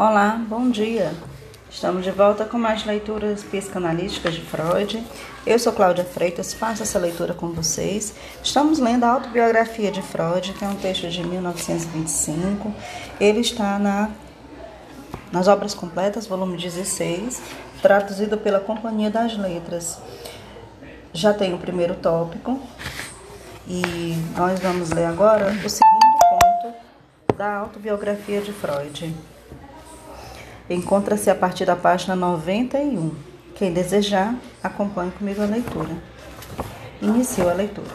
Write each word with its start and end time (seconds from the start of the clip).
Olá, 0.00 0.42
bom 0.48 0.70
dia. 0.70 1.12
Estamos 1.68 2.04
de 2.04 2.10
volta 2.10 2.46
com 2.46 2.56
mais 2.56 2.86
leituras 2.86 3.44
psicanalísticas 3.44 4.32
de 4.32 4.40
Freud. 4.40 5.06
Eu 5.44 5.58
sou 5.58 5.74
Cláudia 5.74 6.06
Freitas, 6.06 6.54
faço 6.54 6.82
essa 6.82 6.98
leitura 6.98 7.34
com 7.34 7.48
vocês. 7.48 8.14
Estamos 8.42 8.78
lendo 8.78 9.04
a 9.04 9.10
autobiografia 9.10 9.90
de 9.90 10.00
Freud, 10.00 10.54
que 10.54 10.64
é 10.64 10.68
um 10.68 10.76
texto 10.76 11.06
de 11.10 11.22
1925. 11.22 12.72
Ele 13.20 13.40
está 13.40 13.78
na, 13.78 14.08
nas 15.30 15.46
Obras 15.48 15.74
Completas, 15.74 16.26
volume 16.26 16.56
16, 16.56 17.38
traduzido 17.82 18.38
pela 18.38 18.58
Companhia 18.58 19.10
das 19.10 19.36
Letras. 19.36 19.98
Já 21.12 21.34
tem 21.34 21.52
o 21.52 21.58
primeiro 21.58 21.94
tópico 21.96 22.58
e 23.68 24.14
nós 24.34 24.58
vamos 24.60 24.92
ler 24.92 25.04
agora 25.04 25.52
o 25.62 25.68
segundo 25.68 26.16
ponto 26.30 27.36
da 27.36 27.56
autobiografia 27.56 28.40
de 28.40 28.50
Freud 28.50 29.14
encontra-se 30.74 31.28
a 31.28 31.34
partir 31.34 31.64
da 31.64 31.74
página 31.74 32.14
91. 32.14 33.10
Quem 33.56 33.72
desejar, 33.72 34.36
acompanhe 34.62 35.10
comigo 35.10 35.42
a 35.42 35.46
leitura. 35.46 35.90
Inicio 37.02 37.48
a 37.48 37.52
leitura. 37.52 37.90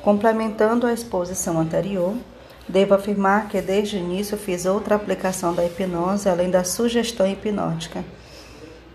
Complementando 0.00 0.86
a 0.86 0.92
exposição 0.92 1.58
anterior, 1.58 2.14
devo 2.68 2.94
afirmar 2.94 3.48
que 3.48 3.60
desde 3.60 3.96
o 3.96 3.98
início 3.98 4.36
fiz 4.36 4.64
outra 4.64 4.94
aplicação 4.94 5.52
da 5.52 5.64
hipnose 5.64 6.28
além 6.28 6.50
da 6.50 6.62
sugestão 6.62 7.26
hipnótica. 7.26 8.04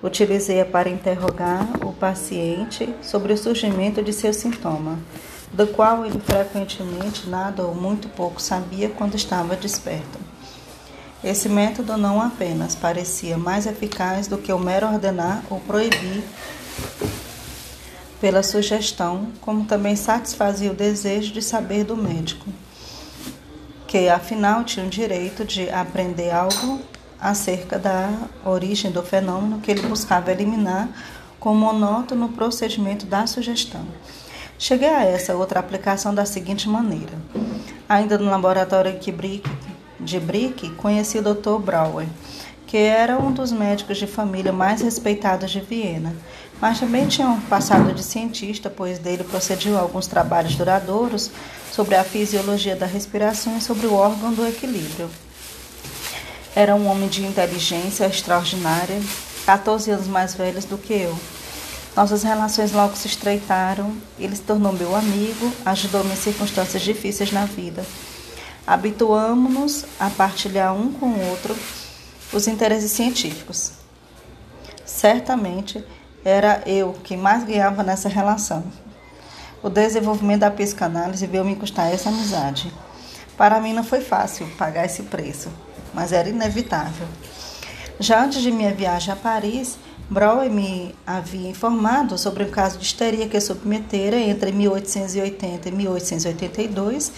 Utilizei-a 0.02 0.66
para 0.66 0.90
interrogar 0.90 1.68
o 1.86 1.92
paciente 1.92 2.94
sobre 3.02 3.34
o 3.34 3.38
surgimento 3.38 4.02
de 4.02 4.14
seu 4.14 4.34
sintoma, 4.34 4.98
do 5.52 5.68
qual 5.68 6.06
ele 6.06 6.20
frequentemente 6.20 7.28
nada 7.30 7.64
ou 7.64 7.76
muito 7.76 8.08
pouco 8.10 8.42
sabia 8.42 8.90
quando 8.90 9.16
estava 9.16 9.56
desperto. 9.56 10.27
Esse 11.24 11.50
método 11.50 11.98
não 11.98 12.22
apenas 12.22 12.76
parecia 12.76 13.38
mais 13.38 13.66
eficaz 13.66 14.28
do 14.28 14.38
que 14.38 14.54
o 14.54 14.60
mero 14.60 14.88
ordenar 14.88 15.44
ou 15.50 15.60
proibir 15.60 16.24
pela 18.22 18.44
sugestão, 18.44 19.28
como 19.42 19.66
também 19.66 19.96
satisfazia 19.96 20.72
o 20.72 20.76
desejo 20.76 21.34
de 21.34 21.42
saber 21.42 21.84
do 21.84 21.98
médico, 21.98 22.46
que 23.88 24.10
afinal 24.10 24.64
tinha 24.64 24.86
o 24.86 24.90
direito 24.90 25.44
de 25.44 25.70
aprender 25.70 26.32
algo 26.32 26.80
acerca 27.20 27.80
da 27.80 28.12
origem 28.46 28.92
do 28.92 29.02
fenômeno 29.02 29.60
que 29.60 29.72
ele 29.72 29.88
buscava 29.88 30.32
eliminar 30.32 30.90
com 31.40 31.52
o 31.52 31.56
monótono 31.56 32.30
procedimento 32.30 33.06
da 33.06 33.26
sugestão. 33.26 33.86
Cheguei 34.60 34.90
a 34.90 35.04
essa 35.04 35.36
outra 35.36 35.60
aplicação 35.60 36.14
da 36.14 36.26
seguinte 36.26 36.68
maneira. 36.68 37.14
Ainda 37.88 38.18
no 38.18 38.30
laboratório 38.30 39.00
Kubrick, 39.00 39.48
de 40.00 40.20
Brick, 40.20 40.70
conheci 40.72 41.18
o 41.18 41.22
Dr. 41.22 41.60
Brauer, 41.60 42.08
que 42.66 42.78
era 42.78 43.18
um 43.18 43.32
dos 43.32 43.52
médicos 43.52 43.98
de 43.98 44.08
família 44.08 44.52
mais 44.52 44.82
respeitados 44.82 45.52
de 45.52 45.62
Viena, 45.62 46.16
mas 46.60 46.80
também 46.80 47.08
tinha 47.08 47.28
um 47.28 47.40
passado 47.42 47.94
de 47.94 48.04
cientista, 48.04 48.70
pois 48.70 49.00
dele 49.00 49.24
procediu 49.24 49.78
alguns 49.78 50.08
trabalhos 50.08 50.56
duradouros 50.56 51.32
sobre 51.72 51.96
a 51.96 52.04
fisiologia 52.04 52.76
da 52.76 52.86
respiração 52.86 53.58
e 53.58 53.62
sobre 53.62 53.88
o 53.88 53.94
órgão 53.94 54.34
do 54.34 54.46
equilíbrio. 54.48 55.10
Era 56.56 56.76
um 56.76 56.88
homem 56.88 57.08
de 57.08 57.24
inteligência 57.24 58.06
extraordinária, 58.06 59.00
14 59.46 59.92
anos 59.92 60.08
mais 60.08 60.34
velho 60.34 60.60
do 60.62 60.78
que 60.78 60.94
eu. 60.94 61.18
Nossas 61.96 62.22
relações 62.24 62.72
logo 62.72 62.96
se 62.96 63.08
estreitaram, 63.08 63.96
ele 64.20 64.36
se 64.36 64.42
tornou 64.42 64.74
meu 64.74 64.96
amigo, 64.96 65.52
ajudou-me 65.66 66.12
em 66.12 66.16
circunstâncias 66.16 66.82
difíceis 66.82 67.32
na 67.32 67.46
vida. 67.46 67.86
Habituamos-nos 68.68 69.86
a 69.98 70.10
partilhar 70.10 70.76
um 70.76 70.92
com 70.92 71.06
o 71.06 71.30
outro 71.30 71.56
os 72.34 72.48
interesses 72.48 72.92
científicos. 72.92 73.72
Certamente 74.86 75.82
era 76.26 76.62
eu 76.66 76.94
que 77.02 77.16
mais 77.16 77.46
ganhava 77.46 77.82
nessa 77.82 78.10
relação. 78.10 78.66
O 79.64 79.70
desenvolvimento 79.70 80.42
da 80.42 80.52
psicanálise 80.52 81.26
veio 81.26 81.46
me 81.46 81.56
custar 81.56 81.94
essa 81.94 82.10
amizade. 82.10 82.70
Para 83.38 83.62
mim 83.62 83.72
não 83.72 83.86
foi 83.86 84.02
fácil 84.02 84.46
pagar 84.58 84.86
esse 84.86 85.04
preço, 85.04 85.50
mas 85.94 86.12
era 86.12 86.28
inevitável. 86.28 87.08
Já 88.02 88.26
antes 88.26 88.42
de 88.42 88.52
minha 88.52 88.74
viagem 88.74 89.14
a 89.14 89.16
Paris, 89.16 89.78
Brower 90.10 90.50
me 90.50 90.94
havia 91.06 91.50
informado 91.50 92.18
sobre 92.18 92.44
um 92.44 92.50
caso 92.50 92.78
de 92.78 92.86
histeria 92.86 93.28
que 93.28 93.40
submetera 93.40 94.18
entre 94.18 94.52
1880 94.52 95.70
e 95.70 95.72
1882 95.72 97.12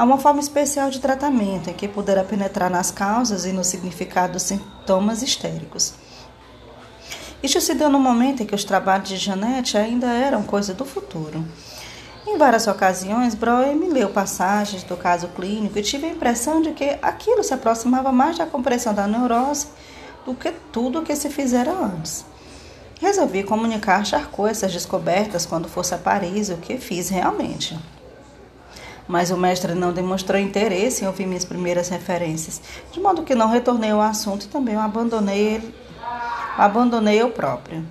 Há 0.00 0.04
uma 0.04 0.16
forma 0.16 0.40
especial 0.40 0.88
de 0.88 0.98
tratamento 0.98 1.68
em 1.68 1.74
que 1.74 1.86
poderá 1.86 2.24
penetrar 2.24 2.70
nas 2.70 2.90
causas 2.90 3.44
e 3.44 3.52
no 3.52 3.62
significado 3.62 4.32
dos 4.32 4.44
sintomas 4.44 5.20
histéricos. 5.20 5.92
Isto 7.42 7.60
se 7.60 7.74
deu 7.74 7.90
no 7.90 8.00
momento 8.00 8.42
em 8.42 8.46
que 8.46 8.54
os 8.54 8.64
trabalhos 8.64 9.10
de 9.10 9.18
Janete 9.18 9.76
ainda 9.76 10.06
eram 10.06 10.42
coisa 10.42 10.72
do 10.72 10.86
futuro. 10.86 11.44
Em 12.26 12.38
várias 12.38 12.66
ocasiões, 12.66 13.34
Breuer 13.34 13.76
me 13.76 13.90
leu 13.90 14.08
passagens 14.08 14.82
do 14.84 14.96
caso 14.96 15.28
clínico 15.28 15.78
e 15.78 15.82
tive 15.82 16.06
a 16.06 16.12
impressão 16.12 16.62
de 16.62 16.72
que 16.72 16.96
aquilo 17.02 17.44
se 17.44 17.52
aproximava 17.52 18.10
mais 18.10 18.38
da 18.38 18.46
compreensão 18.46 18.94
da 18.94 19.06
neurose 19.06 19.66
do 20.24 20.34
que 20.34 20.50
tudo 20.72 21.00
o 21.00 21.02
que 21.02 21.14
se 21.14 21.28
fizera 21.28 21.72
antes. 21.72 22.24
Resolvi 22.98 23.42
comunicar 23.42 24.00
a 24.00 24.04
Charcot 24.04 24.48
essas 24.48 24.72
descobertas 24.72 25.44
quando 25.44 25.68
fosse 25.68 25.94
a 25.94 25.98
Paris, 25.98 26.48
o 26.48 26.56
que 26.56 26.78
fiz 26.78 27.10
realmente 27.10 27.78
mas 29.08 29.30
o 29.30 29.36
mestre 29.36 29.74
não 29.74 29.92
demonstrou 29.92 30.40
interesse 30.40 31.04
em 31.04 31.06
ouvir 31.06 31.26
minhas 31.26 31.44
primeiras 31.44 31.88
referências, 31.88 32.60
de 32.92 33.00
modo 33.00 33.22
que 33.22 33.34
não 33.34 33.48
retornei 33.48 33.90
ao 33.90 34.00
assunto 34.00 34.44
e 34.44 34.48
também 34.48 34.76
o 34.76 34.80
abandonei, 34.80 35.74
abandonei 36.56 37.20
eu 37.20 37.30
próprio. 37.30 37.84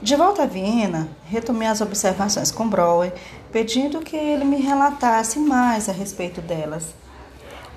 De 0.00 0.16
volta 0.16 0.42
a 0.42 0.46
Viena, 0.46 1.08
retomei 1.26 1.68
as 1.68 1.80
observações 1.80 2.50
com 2.50 2.68
Breuer, 2.68 3.12
pedindo 3.52 4.00
que 4.00 4.16
ele 4.16 4.44
me 4.44 4.56
relatasse 4.56 5.38
mais 5.38 5.88
a 5.88 5.92
respeito 5.92 6.40
delas. 6.40 6.94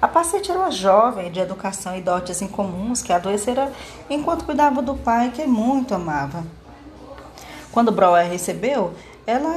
A 0.01 0.07
paciente 0.07 0.50
era 0.50 0.59
uma 0.59 0.72
jovem 0.72 1.31
de 1.31 1.39
educação 1.39 1.95
e 1.95 2.01
dotes 2.01 2.41
incomuns 2.41 3.01
que 3.01 3.13
adoecera 3.13 3.72
enquanto 4.09 4.45
cuidava 4.45 4.81
do 4.81 4.95
pai 4.95 5.31
que 5.31 5.45
muito 5.45 5.94
amava. 5.94 6.44
Quando 7.72 7.91
Breuer 7.91 8.29
recebeu, 8.29 8.94
ela 9.27 9.49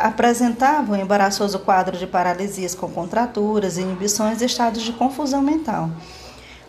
apresentava 0.00 0.92
um 0.92 0.96
embaraçoso 0.96 1.58
quadro 1.60 1.96
de 1.96 2.06
paralisias 2.06 2.74
com 2.74 2.90
contraturas, 2.90 3.78
inibições 3.78 4.42
e 4.42 4.46
estados 4.46 4.82
de 4.82 4.92
confusão 4.92 5.40
mental. 5.40 5.90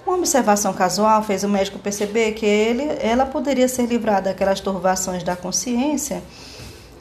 Uma 0.06 0.18
observação 0.18 0.74
casual 0.74 1.24
fez 1.24 1.44
o 1.44 1.50
médico 1.50 1.80
perceber 1.80 2.34
que 2.34 2.46
ele, 2.46 2.84
ela 3.02 3.26
poderia 3.26 3.68
ser 3.68 3.86
livrada 3.86 4.30
daquelas 4.30 4.60
turvações 4.60 5.24
da 5.24 5.36
consciência 5.36 6.22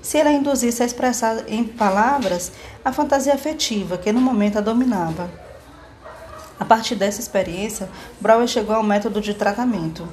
se 0.00 0.18
ela 0.18 0.32
induzisse 0.32 0.82
a 0.82 0.86
expressar 0.86 1.44
em 1.48 1.62
palavras 1.62 2.52
a 2.84 2.92
fantasia 2.92 3.34
afetiva 3.34 3.96
que 3.96 4.12
no 4.12 4.20
momento 4.20 4.58
a 4.58 4.60
dominava. 4.60 5.30
A 6.58 6.64
partir 6.64 6.94
dessa 6.94 7.20
experiência, 7.20 7.88
Brauer 8.20 8.48
chegou 8.48 8.74
ao 8.74 8.82
método 8.82 9.20
de 9.20 9.34
tratamento. 9.34 10.08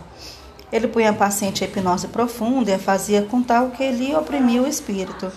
Ele 0.71 0.87
punha 0.87 1.09
a 1.09 1.13
paciente 1.13 1.63
em 1.63 1.67
hipnose 1.67 2.07
profunda 2.07 2.71
e 2.71 2.73
a 2.73 2.79
fazia 2.79 3.23
contar 3.23 3.63
o 3.63 3.71
que 3.71 3.89
lhe 3.91 4.15
oprimia 4.15 4.61
o 4.61 4.67
espírito. 4.67 5.31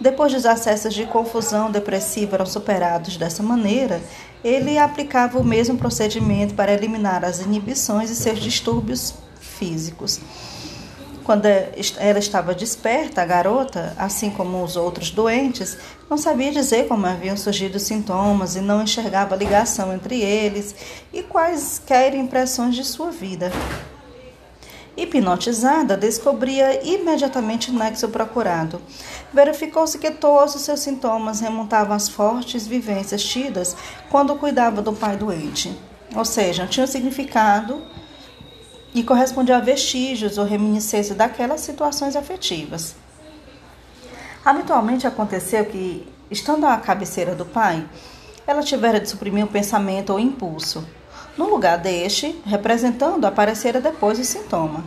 Depois 0.00 0.32
dos 0.32 0.46
acessos 0.46 0.94
de 0.94 1.06
confusão 1.06 1.70
depressiva 1.70 2.36
eram 2.36 2.46
superados 2.46 3.16
dessa 3.16 3.42
maneira, 3.42 4.00
ele 4.44 4.78
aplicava 4.78 5.38
o 5.38 5.44
mesmo 5.44 5.76
procedimento 5.76 6.54
para 6.54 6.72
eliminar 6.72 7.24
as 7.24 7.40
inibições 7.40 8.08
e 8.08 8.14
seus 8.14 8.38
distúrbios 8.38 9.14
físicos. 9.40 10.20
Quando 11.24 11.44
ela 11.44 12.18
estava 12.18 12.54
desperta, 12.54 13.20
a 13.20 13.26
garota, 13.26 13.92
assim 13.98 14.30
como 14.30 14.62
os 14.62 14.76
outros 14.76 15.10
doentes, 15.10 15.76
não 16.08 16.16
sabia 16.16 16.50
dizer 16.50 16.88
como 16.88 17.04
haviam 17.04 17.36
surgido 17.36 17.76
os 17.76 17.82
sintomas 17.82 18.56
e 18.56 18.60
não 18.60 18.82
enxergava 18.82 19.36
ligação 19.36 19.92
entre 19.92 20.22
eles 20.22 20.74
e 21.12 21.22
quaisquer 21.22 22.14
impressões 22.14 22.74
de 22.74 22.84
sua 22.84 23.10
vida. 23.10 23.52
Hipnotizada, 24.98 25.96
descobria 25.96 26.84
imediatamente 26.84 27.70
o 27.70 27.72
nexo 27.72 28.08
procurado. 28.08 28.82
Verificou-se 29.32 29.96
que 29.96 30.10
todos 30.10 30.56
os 30.56 30.62
seus 30.62 30.80
sintomas 30.80 31.38
remontavam 31.38 31.94
às 31.94 32.08
fortes 32.08 32.66
vivências 32.66 33.22
tidas 33.22 33.76
quando 34.10 34.34
cuidava 34.34 34.82
do 34.82 34.92
pai 34.92 35.16
doente. 35.16 35.72
Ou 36.16 36.24
seja, 36.24 36.66
tinham 36.66 36.86
significado 36.88 37.80
e 38.92 39.04
correspondiam 39.04 39.58
a 39.58 39.60
vestígios 39.60 40.36
ou 40.36 40.44
reminiscências 40.44 41.16
daquelas 41.16 41.60
situações 41.60 42.16
afetivas. 42.16 42.96
Habitualmente 44.44 45.06
aconteceu 45.06 45.64
que, 45.66 46.08
estando 46.28 46.66
à 46.66 46.76
cabeceira 46.76 47.36
do 47.36 47.46
pai, 47.46 47.88
ela 48.44 48.64
tivera 48.64 48.98
de 48.98 49.08
suprimir 49.08 49.44
um 49.44 49.48
pensamento 49.48 50.10
ou 50.10 50.18
impulso. 50.18 50.84
No 51.38 51.48
lugar 51.48 51.78
deste, 51.78 52.36
representando, 52.44 53.24
aparecera 53.24 53.80
depois 53.80 54.18
o 54.18 54.24
sintoma. 54.24 54.82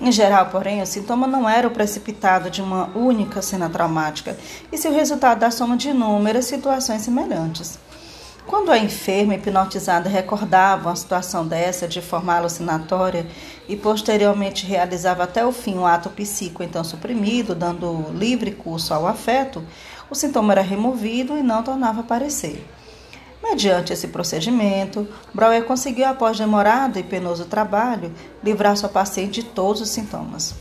Em 0.00 0.10
geral, 0.10 0.46
porém, 0.46 0.80
o 0.80 0.86
sintoma 0.86 1.26
não 1.26 1.46
era 1.46 1.68
o 1.68 1.70
precipitado 1.70 2.48
de 2.48 2.62
uma 2.62 2.88
única 2.96 3.42
cena 3.42 3.68
traumática, 3.68 4.34
e 4.72 4.88
o 4.88 4.92
resultado 4.92 5.40
da 5.40 5.50
soma 5.50 5.76
de 5.76 5.90
inúmeras 5.90 6.46
situações 6.46 7.02
semelhantes. 7.02 7.78
Quando 8.46 8.72
a 8.72 8.78
enferma 8.78 9.34
hipnotizada 9.34 10.08
recordava 10.08 10.88
uma 10.88 10.96
situação 10.96 11.46
dessa 11.46 11.86
de 11.86 12.00
forma 12.00 12.34
alucinatória 12.34 13.26
e 13.68 13.76
posteriormente 13.76 14.64
realizava 14.64 15.24
até 15.24 15.44
o 15.44 15.52
fim 15.52 15.76
um 15.76 15.86
ato 15.86 16.08
psíquico 16.08 16.62
então 16.62 16.82
suprimido, 16.82 17.54
dando 17.54 18.10
livre 18.14 18.52
curso 18.52 18.94
ao 18.94 19.06
afeto, 19.06 19.62
o 20.10 20.14
sintoma 20.14 20.54
era 20.54 20.62
removido 20.62 21.36
e 21.36 21.42
não 21.42 21.62
tornava 21.62 22.00
a 22.00 22.04
aparecer. 22.04 22.66
Mediante 23.44 23.92
esse 23.92 24.08
procedimento, 24.08 25.06
Brauer 25.34 25.64
conseguiu, 25.64 26.06
após 26.06 26.38
demorado 26.38 26.98
e 26.98 27.02
penoso 27.02 27.44
trabalho, 27.44 28.10
livrar 28.42 28.74
sua 28.74 28.88
paciente 28.88 29.42
de 29.42 29.48
todos 29.48 29.82
os 29.82 29.90
sintomas. 29.90 30.54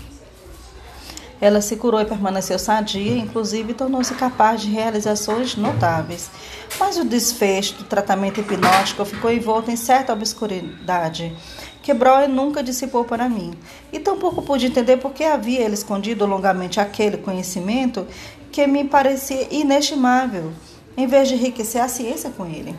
Ela 1.40 1.62
se 1.62 1.78
curou 1.78 2.02
e 2.02 2.06
permaneceu 2.06 2.60
sadia, 2.60 3.18
inclusive 3.18 3.74
tornou-se 3.74 4.14
capaz 4.16 4.62
de 4.62 4.70
realizações 4.70 5.56
notáveis. 5.56 6.30
Mas 6.78 6.98
o 6.98 7.06
desfecho 7.06 7.76
do 7.76 7.84
tratamento 7.86 8.42
hipnótico 8.42 9.06
ficou 9.06 9.32
envolto 9.32 9.72
em 9.72 9.78
certa 9.78 10.12
obscuridade, 10.12 11.34
que 11.82 11.94
Brauer 11.94 12.28
nunca 12.28 12.62
dissipou 12.62 13.06
para 13.06 13.30
mim, 13.30 13.54
e 13.94 14.00
tampouco 14.00 14.42
pude 14.42 14.68
entender 14.68 14.98
por 14.98 15.14
que 15.14 15.24
havia 15.24 15.62
ele 15.62 15.74
escondido 15.74 16.26
longamente 16.26 16.82
aquele 16.82 17.16
conhecimento 17.18 18.06
que 18.52 18.68
me 18.68 18.84
parecia 18.84 19.48
inestimável, 19.52 20.52
em 20.96 21.08
vez 21.08 21.28
de 21.28 21.36
enriquecer 21.36 21.82
a 21.82 21.88
ciência 21.88 22.30
com 22.30 22.46
ele. 22.46 22.76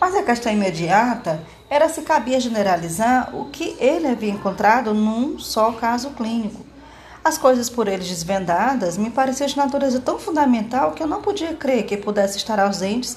Mas 0.00 0.14
a 0.14 0.22
questão 0.22 0.52
imediata 0.52 1.42
era 1.68 1.88
se 1.88 2.02
cabia 2.02 2.38
generalizar 2.38 3.34
o 3.34 3.46
que 3.46 3.76
ele 3.78 4.06
havia 4.06 4.30
encontrado 4.30 4.92
num 4.92 5.38
só 5.38 5.72
caso 5.72 6.10
clínico. 6.10 6.64
As 7.24 7.36
coisas 7.36 7.68
por 7.68 7.88
ele 7.88 8.04
desvendadas 8.04 8.96
me 8.96 9.10
pareciam 9.10 9.48
de 9.48 9.56
natureza 9.56 9.98
tão 9.98 10.18
fundamental 10.18 10.92
que 10.92 11.02
eu 11.02 11.08
não 11.08 11.20
podia 11.20 11.54
crer 11.54 11.84
que 11.84 11.96
pudesse 11.96 12.36
estar 12.36 12.60
ausentes 12.60 13.16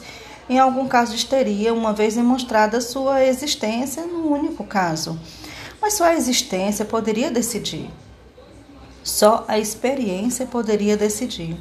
em 0.50 0.58
algum 0.58 0.88
caso 0.88 1.12
de 1.12 1.18
histeria, 1.18 1.72
uma 1.72 1.94
vez 1.94 2.16
demonstrada 2.16 2.82
sua 2.82 3.24
existência 3.24 4.08
no 4.08 4.32
único 4.32 4.64
caso. 4.64 5.20
Mas 5.80 5.94
só 5.94 6.06
a 6.06 6.16
existência 6.16 6.84
poderia 6.84 7.30
decidir. 7.30 7.88
Só 9.04 9.46
a 9.48 9.60
experiência 9.60 10.48
poderia 10.48 10.98
decidir. 10.98 11.56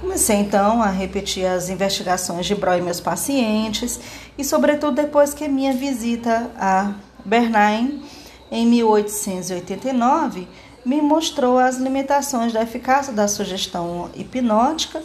Comecei 0.00 0.36
então 0.36 0.82
a 0.82 0.86
repetir 0.86 1.44
as 1.44 1.68
investigações 1.68 2.46
de 2.46 2.54
Brau 2.54 2.78
e 2.78 2.80
meus 2.80 3.00
pacientes, 3.00 4.00
e 4.38 4.42
sobretudo 4.42 4.94
depois 4.94 5.34
que 5.34 5.46
minha 5.46 5.74
visita 5.74 6.50
a 6.58 6.94
Bernheim 7.22 8.02
em 8.50 8.66
1889 8.66 10.48
me 10.86 11.02
mostrou 11.02 11.58
as 11.58 11.76
limitações 11.76 12.50
da 12.50 12.62
eficácia 12.62 13.12
da 13.12 13.28
sugestão 13.28 14.08
hipnótica 14.14 15.02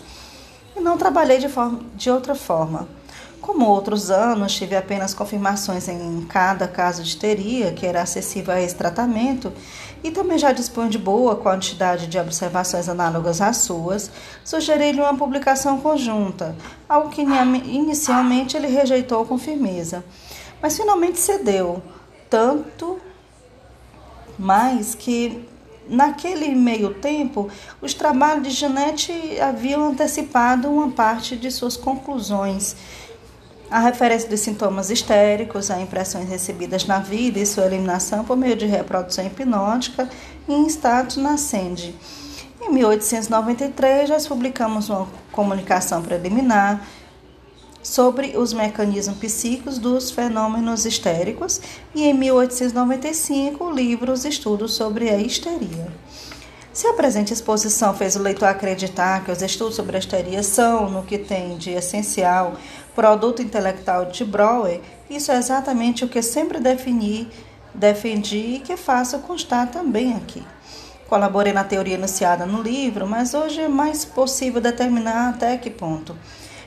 e 0.77 0.80
não 0.80 0.98
trabalhei 0.98 1.39
de, 1.39 1.50
forma, 1.50 1.81
de 1.94 2.09
outra 2.09 2.33
forma. 2.33 2.88
Como 3.41 3.68
outros 3.68 4.09
anos, 4.09 4.56
tive 4.56 4.77
apenas 4.77 5.13
confirmações 5.13 5.89
em 5.89 6.21
cada 6.21 6.69
caso 6.69 7.03
de 7.03 7.09
histeria 7.09 7.74
que 7.74 7.86
era 7.86 8.01
acessível 8.01 8.53
a 8.53 8.62
esse 8.62 8.75
tratamento 8.75 9.51
e 10.05 10.11
também 10.11 10.37
já 10.37 10.51
dispunha 10.51 10.87
de 10.87 10.99
boa 10.99 11.35
quantidade 11.35 12.05
de 12.05 12.19
observações 12.19 12.87
análogas 12.87 13.41
às 13.41 13.57
suas, 13.57 14.11
sugeri-lhe 14.43 15.01
uma 15.01 15.17
publicação 15.17 15.79
conjunta, 15.79 16.55
algo 16.87 17.09
que 17.09 17.21
inicialmente 17.21 18.55
ele 18.55 18.67
rejeitou 18.67 19.25
com 19.25 19.35
firmeza, 19.39 20.05
mas 20.61 20.77
finalmente 20.77 21.17
cedeu, 21.17 21.81
tanto 22.29 22.99
mais 24.37 24.93
que 24.93 25.43
Naquele 25.87 26.55
meio 26.55 26.95
tempo, 26.95 27.47
os 27.79 27.93
trabalhos 27.93 28.47
de 28.47 28.49
Janete 28.49 29.39
haviam 29.39 29.85
antecipado 29.85 30.67
uma 30.67 30.89
parte 30.89 31.35
de 31.35 31.51
suas 31.51 31.77
conclusões. 31.77 32.75
A 33.75 33.80
referência 33.80 34.30
dos 34.30 34.39
sintomas 34.39 34.89
histéricos, 34.89 35.69
a 35.69 35.81
impressões 35.81 36.30
recebidas 36.30 36.86
na 36.86 37.00
vida 37.00 37.39
e 37.39 37.45
sua 37.45 37.66
eliminação 37.66 38.24
por 38.24 38.38
meio 38.38 38.56
de 38.56 38.66
reprodução 38.66 39.27
hipnótica 39.27 40.10
em 40.48 40.66
status 40.68 41.18
nascente. 41.18 41.94
Em 42.62 42.72
1893, 42.72 44.12
nós 44.12 44.25
publicamos 44.25 44.88
uma 44.89 45.06
comunicação 45.30 46.01
preliminar 46.01 46.88
sobre 47.83 48.38
os 48.38 48.54
mecanismos 48.54 49.18
psíquicos 49.18 49.77
dos 49.77 50.10
fenômenos 50.10 50.86
histéricos 50.86 51.60
e 51.94 52.06
em 52.06 52.13
1895 52.13 53.62
o 53.62 53.72
livro 53.74 54.13
Os 54.13 54.24
Estudos 54.24 54.74
sobre 54.74 55.10
a 55.10 55.18
Histeria. 55.18 55.92
Se 56.75 56.88
a 56.88 56.94
presente 56.94 57.31
exposição 57.31 57.94
fez 57.94 58.18
o 58.18 58.22
leitor 58.22 58.50
acreditar 58.50 59.24
que 59.24 59.31
os 59.31 59.42
estudos 59.42 59.75
sobre 59.75 59.95
a 59.95 60.00
histeria 60.00 60.44
são, 60.44 60.89
no 60.89 61.04
que 61.04 61.18
tem 61.18 61.56
de 61.57 61.72
essencial, 61.72 62.57
produto 62.95 63.42
intelectual 63.42 64.06
de 64.06 64.24
Brouwer, 64.24 64.81
isso 65.09 65.31
é 65.31 65.38
exatamente 65.38 66.03
o 66.03 66.07
que 66.07 66.21
sempre 66.21 66.59
defini, 66.59 67.30
defendi 67.74 68.56
e 68.56 68.59
que 68.59 68.77
faço 68.77 69.19
constar 69.19 69.69
também 69.69 70.15
aqui. 70.15 70.44
Colaborei 71.07 71.53
na 71.53 71.63
teoria 71.63 71.95
enunciada 71.95 72.45
no 72.45 72.62
livro, 72.62 73.06
mas 73.06 73.33
hoje 73.33 73.62
é 73.62 73.68
mais 73.68 74.06
possível 74.06 74.59
determinar 74.59 75.30
até 75.30 75.56
que 75.57 75.69
ponto 75.69 76.15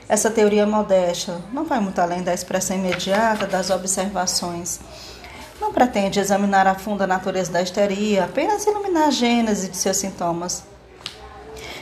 essa 0.09 0.31
teoria 0.31 0.65
modesta 0.65 1.39
não 1.53 1.65
vai 1.65 1.79
muito 1.79 1.99
além 1.99 2.23
da 2.23 2.33
expressão 2.33 2.75
imediata 2.75 3.45
das 3.45 3.69
observações. 3.69 4.79
Não 5.61 5.71
pretende 5.71 6.19
examinar 6.19 6.65
a 6.65 6.73
fundo 6.73 7.03
a 7.03 7.07
natureza 7.07 7.51
da 7.51 7.61
histeria, 7.61 8.25
apenas 8.25 8.65
iluminar 8.65 9.09
a 9.09 9.11
gênese 9.11 9.69
de 9.69 9.77
seus 9.77 9.97
sintomas. 9.97 10.63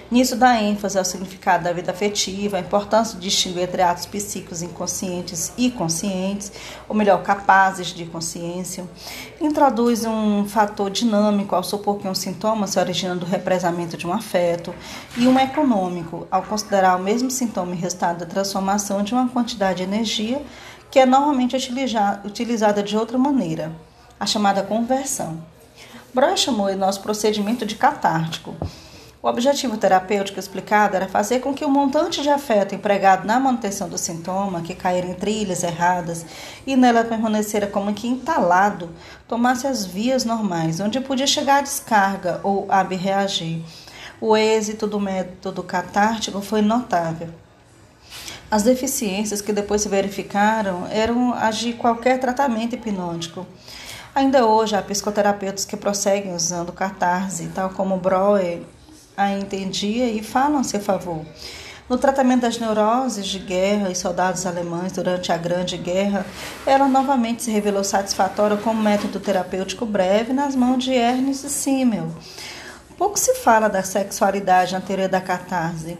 Nisso 0.09 0.38
dá 0.38 0.62
ênfase 0.62 0.98
ao 0.98 1.04
significado 1.04 1.65
da 1.65 1.74
vida 1.74 1.92
afetiva, 1.92 2.56
a 2.56 2.62
importância 2.62 3.19
de 3.19 3.27
distinguir 3.27 3.63
entre 3.63 3.81
atos 3.81 4.06
psíquicos 4.06 4.62
inconscientes 4.62 5.51
e 5.57 5.69
conscientes, 5.69 6.51
ou 6.88 6.95
melhor, 6.95 7.21
capazes 7.24 7.88
de 7.88 8.06
consciência. 8.06 8.86
Introduz 9.42 10.06
um 10.06 10.48
fator 10.48 10.89
dinâmico 10.89 11.54
ao 11.54 11.63
supor 11.63 11.98
que 11.98 12.07
um 12.07 12.15
sintoma 12.15 12.68
se 12.68 12.80
origina 12.80 13.18
do 13.18 13.25
represamento 13.25 13.98
de 13.98 14.07
um 14.07 14.13
afeto, 14.13 14.74
e 15.18 15.27
um 15.27 15.38
econômico, 15.38 16.25
ao 16.31 16.42
considerar 16.44 16.95
o 16.95 17.04
mesmo 17.04 17.30
sintoma 17.30 17.74
em 17.74 17.77
resultado 17.77 18.19
da 18.19 18.25
transformação 18.25 19.04
de 19.04 19.13
uma 19.13 19.27
quantidade 19.27 19.77
de 19.77 19.83
energia 19.83 20.42
que 20.89 21.00
é 21.00 21.06
normalmente 21.06 21.57
utilizada 22.24 22.81
de 22.81 22.95
outra 22.95 23.18
maneira, 23.18 23.74
a 24.18 24.25
chamada 24.25 24.63
conversão. 24.63 25.38
Breuer 26.13 26.38
chamou 26.38 26.74
nosso 26.77 27.01
procedimento 27.01 27.65
de 27.65 27.75
catártico. 27.75 28.56
O 29.28 29.30
objetivo 29.30 29.76
terapêutico 29.76 30.40
explicado 30.40 30.96
era 30.96 31.06
fazer 31.06 31.42
com 31.42 31.54
que 31.54 31.66
o 31.66 31.70
montante 31.70 32.22
de 32.22 32.30
afeto 32.30 32.74
empregado 32.74 33.28
na 33.28 33.38
manutenção 33.38 33.90
do 33.90 33.98
sintoma, 33.98 34.62
que 34.62 34.74
caíra 34.74 35.06
em 35.06 35.14
trilhas 35.14 35.64
erradas 35.64 36.26
e 36.66 36.78
nela 36.78 37.04
permanecera 37.04 37.68
como 37.68 37.94
que 37.94 38.08
entalado, 38.08 38.90
tomasse 39.28 39.68
as 39.68 39.86
vias 39.86 40.24
normais, 40.24 40.80
onde 40.80 41.02
podia 41.02 41.28
chegar 41.28 41.57
à 41.57 41.62
descarga 41.62 42.40
ou 42.42 42.68
a 42.69 42.81
reagir. 42.84 43.66
O 44.22 44.38
êxito 44.38 44.88
do 44.88 44.98
método 44.98 45.62
catártico 45.62 46.40
foi 46.40 46.62
notável. 46.62 47.28
As 48.50 48.64
deficiências 48.64 49.42
que 49.42 49.52
depois 49.52 49.81
se 49.81 49.90
verificaram 49.90 50.88
eram 50.90 51.34
as 51.34 51.57
de 51.57 51.74
qualquer 51.74 52.18
tratamento 52.18 52.76
hipnótico. 52.76 53.46
Ainda 54.16 54.46
hoje 54.46 54.74
há 54.74 54.81
psicoterapeutas 54.81 55.66
que 55.66 55.76
prosseguem 55.76 56.34
usando 56.34 56.72
catarse, 56.72 57.52
tal 57.54 57.72
como 57.72 57.98
Breuer 57.98 58.62
a 59.18 59.31
entendia 59.31 60.07
e 60.12 60.21
falam 60.21 60.59
a 60.59 60.64
seu 60.64 60.80
favor. 60.80 61.26
No 61.90 61.97
tratamento 61.97 62.42
das 62.42 62.59
neuroses 62.59 63.26
de 63.26 63.40
guerra 63.40 63.90
e 63.90 63.95
soldados 63.95 64.45
alemães 64.45 64.92
durante 64.92 65.31
a 65.31 65.38
Grande 65.38 65.78
Guerra, 65.78 66.26
ela 66.66 66.88
novamente 66.88 67.42
se 67.42 67.50
revelou 67.50 67.83
satisfatória 67.83 68.57
como 68.57 68.83
método 68.83 69.19
terapêutico 69.19 69.86
breve 69.86 70.33
nas 70.33 70.56
mãos 70.56 70.83
de 70.83 70.92
Ernst 70.94 71.47
Simmel. 71.47 72.12
Pouco 72.97 73.18
se 73.18 73.36
fala 73.36 73.69
da 73.69 73.81
sexualidade 73.81 74.74
na 74.74 74.81
teoria 74.81 75.07
da 75.07 75.21
catarse. 75.21 75.97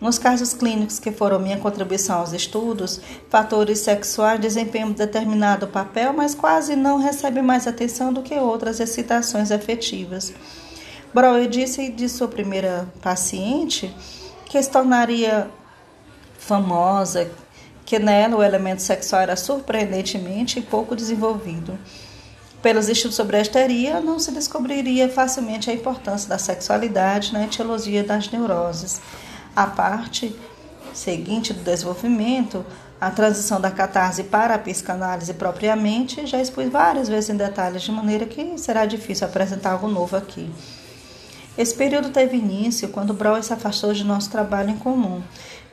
Nos 0.00 0.18
casos 0.18 0.52
clínicos 0.52 0.98
que 0.98 1.10
foram 1.10 1.38
minha 1.38 1.58
contribuição 1.58 2.18
aos 2.18 2.32
estudos, 2.32 3.00
fatores 3.30 3.78
sexuais 3.80 4.40
desempenham 4.40 4.92
determinado 4.92 5.68
papel, 5.68 6.12
mas 6.12 6.34
quase 6.34 6.76
não 6.76 6.98
recebem 6.98 7.42
mais 7.42 7.66
atenção 7.66 8.12
do 8.12 8.22
que 8.22 8.34
outras 8.34 8.78
excitações 8.78 9.50
afetivas. 9.50 10.32
Brauer 11.18 11.48
disse 11.48 11.90
de 11.90 12.08
sua 12.08 12.28
primeira 12.28 12.86
paciente 13.02 13.92
que 14.44 14.62
se 14.62 14.70
tornaria 14.70 15.50
famosa, 16.38 17.28
que 17.84 17.98
nela 17.98 18.36
o 18.36 18.42
elemento 18.42 18.82
sexual 18.82 19.22
era 19.22 19.34
surpreendentemente 19.34 20.60
pouco 20.60 20.94
desenvolvido. 20.94 21.76
Pelos 22.62 22.88
estudos 22.88 23.16
sobre 23.16 23.36
a 23.36 23.40
histeria, 23.40 23.98
não 23.98 24.20
se 24.20 24.30
descobriria 24.30 25.08
facilmente 25.08 25.68
a 25.68 25.74
importância 25.74 26.28
da 26.28 26.38
sexualidade 26.38 27.32
na 27.32 27.42
etiologia 27.42 28.04
das 28.04 28.30
neuroses. 28.30 29.00
A 29.56 29.66
parte 29.66 30.32
seguinte 30.94 31.52
do 31.52 31.64
desenvolvimento, 31.64 32.64
a 33.00 33.10
transição 33.10 33.60
da 33.60 33.72
catarse 33.72 34.22
para 34.22 34.54
a 34.54 34.58
psicanálise 34.60 35.34
propriamente, 35.34 36.24
já 36.26 36.40
expus 36.40 36.68
várias 36.68 37.08
vezes 37.08 37.30
em 37.30 37.36
detalhes, 37.36 37.82
de 37.82 37.90
maneira 37.90 38.24
que 38.24 38.56
será 38.56 38.86
difícil 38.86 39.26
apresentar 39.26 39.72
algo 39.72 39.88
novo 39.88 40.16
aqui. 40.16 40.48
Esse 41.58 41.74
período 41.74 42.10
teve 42.10 42.36
início 42.36 42.88
quando 42.90 43.12
Brauer 43.12 43.42
se 43.42 43.52
afastou 43.52 43.92
de 43.92 44.04
nosso 44.04 44.30
trabalho 44.30 44.70
em 44.70 44.78
comum. 44.78 45.20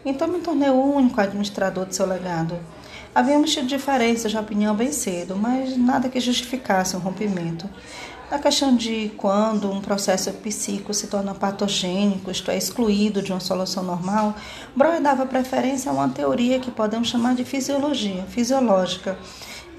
Então 0.04 0.28
me 0.28 0.40
tornei 0.40 0.72
o 0.72 0.84
único 0.84 1.22
administrador 1.22 1.86
de 1.86 1.96
seu 1.96 2.08
legado. 2.08 2.58
Havíamos 3.14 3.54
tido 3.54 3.68
diferenças 3.68 4.32
de 4.32 4.38
opinião 4.38 4.76
bem 4.76 4.92
cedo, 4.92 5.36
mas 5.36 5.78
nada 5.78 6.10
que 6.10 6.20
justificasse 6.20 6.96
um 6.96 7.00
rompimento. 7.00 7.70
Na 8.32 8.40
questão 8.40 8.76
de 8.76 9.12
quando 9.16 9.72
um 9.72 9.80
processo 9.80 10.32
psíquico 10.34 10.92
se 10.92 11.06
torna 11.06 11.36
patogênico, 11.36 12.32
isto 12.32 12.50
é, 12.50 12.58
excluído 12.58 13.22
de 13.22 13.32
uma 13.32 13.40
solução 13.40 13.84
normal, 13.84 14.34
Breuer 14.76 15.00
dava 15.00 15.28
preferência 15.28 15.92
a 15.92 15.94
uma 15.94 16.10
teoria 16.10 16.60
que 16.60 16.72
podemos 16.72 17.10
chamar 17.10 17.36
de 17.36 17.46
fisiologia, 17.46 18.24
fisiológica. 18.24 19.20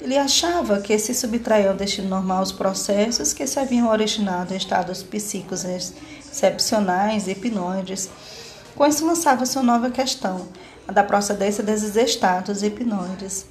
Ele 0.07 0.17
achava 0.17 0.81
que 0.81 0.97
se 1.01 1.13
subtraiam 1.13 1.71
ao 1.71 1.77
destino 1.77 2.09
normal 2.09 2.41
os 2.41 2.53
processos 2.53 3.33
que 3.33 3.45
se 3.45 3.59
haviam 3.59 3.89
originado 3.89 4.55
em 4.55 4.57
estados 4.57 5.03
psíquicos 5.03 5.65
excepcionais 5.65 7.27
e 7.27 7.33
hipnoides. 7.33 8.09
Com 8.77 8.87
isso 8.87 9.05
lançava-se 9.05 9.59
uma 9.59 9.65
nova 9.65 9.91
questão, 9.91 10.47
a 10.87 10.93
da 10.93 11.03
procedência 11.03 11.61
desses 11.61 11.97
estados 11.97 12.63
hipnoides. 12.63 13.47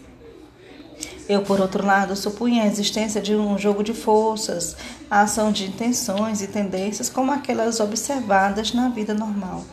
Eu, 1.28 1.42
por 1.42 1.60
outro 1.60 1.86
lado, 1.86 2.16
supunha 2.16 2.64
a 2.64 2.68
existência 2.68 3.20
de 3.20 3.36
um 3.36 3.58
jogo 3.58 3.84
de 3.84 3.94
forças, 3.94 4.78
a 5.12 5.24
ação 5.24 5.52
de 5.52 5.66
intenções 5.66 6.42
e 6.42 6.48
tendências 6.48 7.10
como 7.10 7.34
aquelas 7.34 7.82
observadas 7.82 8.72
na 8.72 8.88
vida 8.88 9.14
normal. 9.14 9.66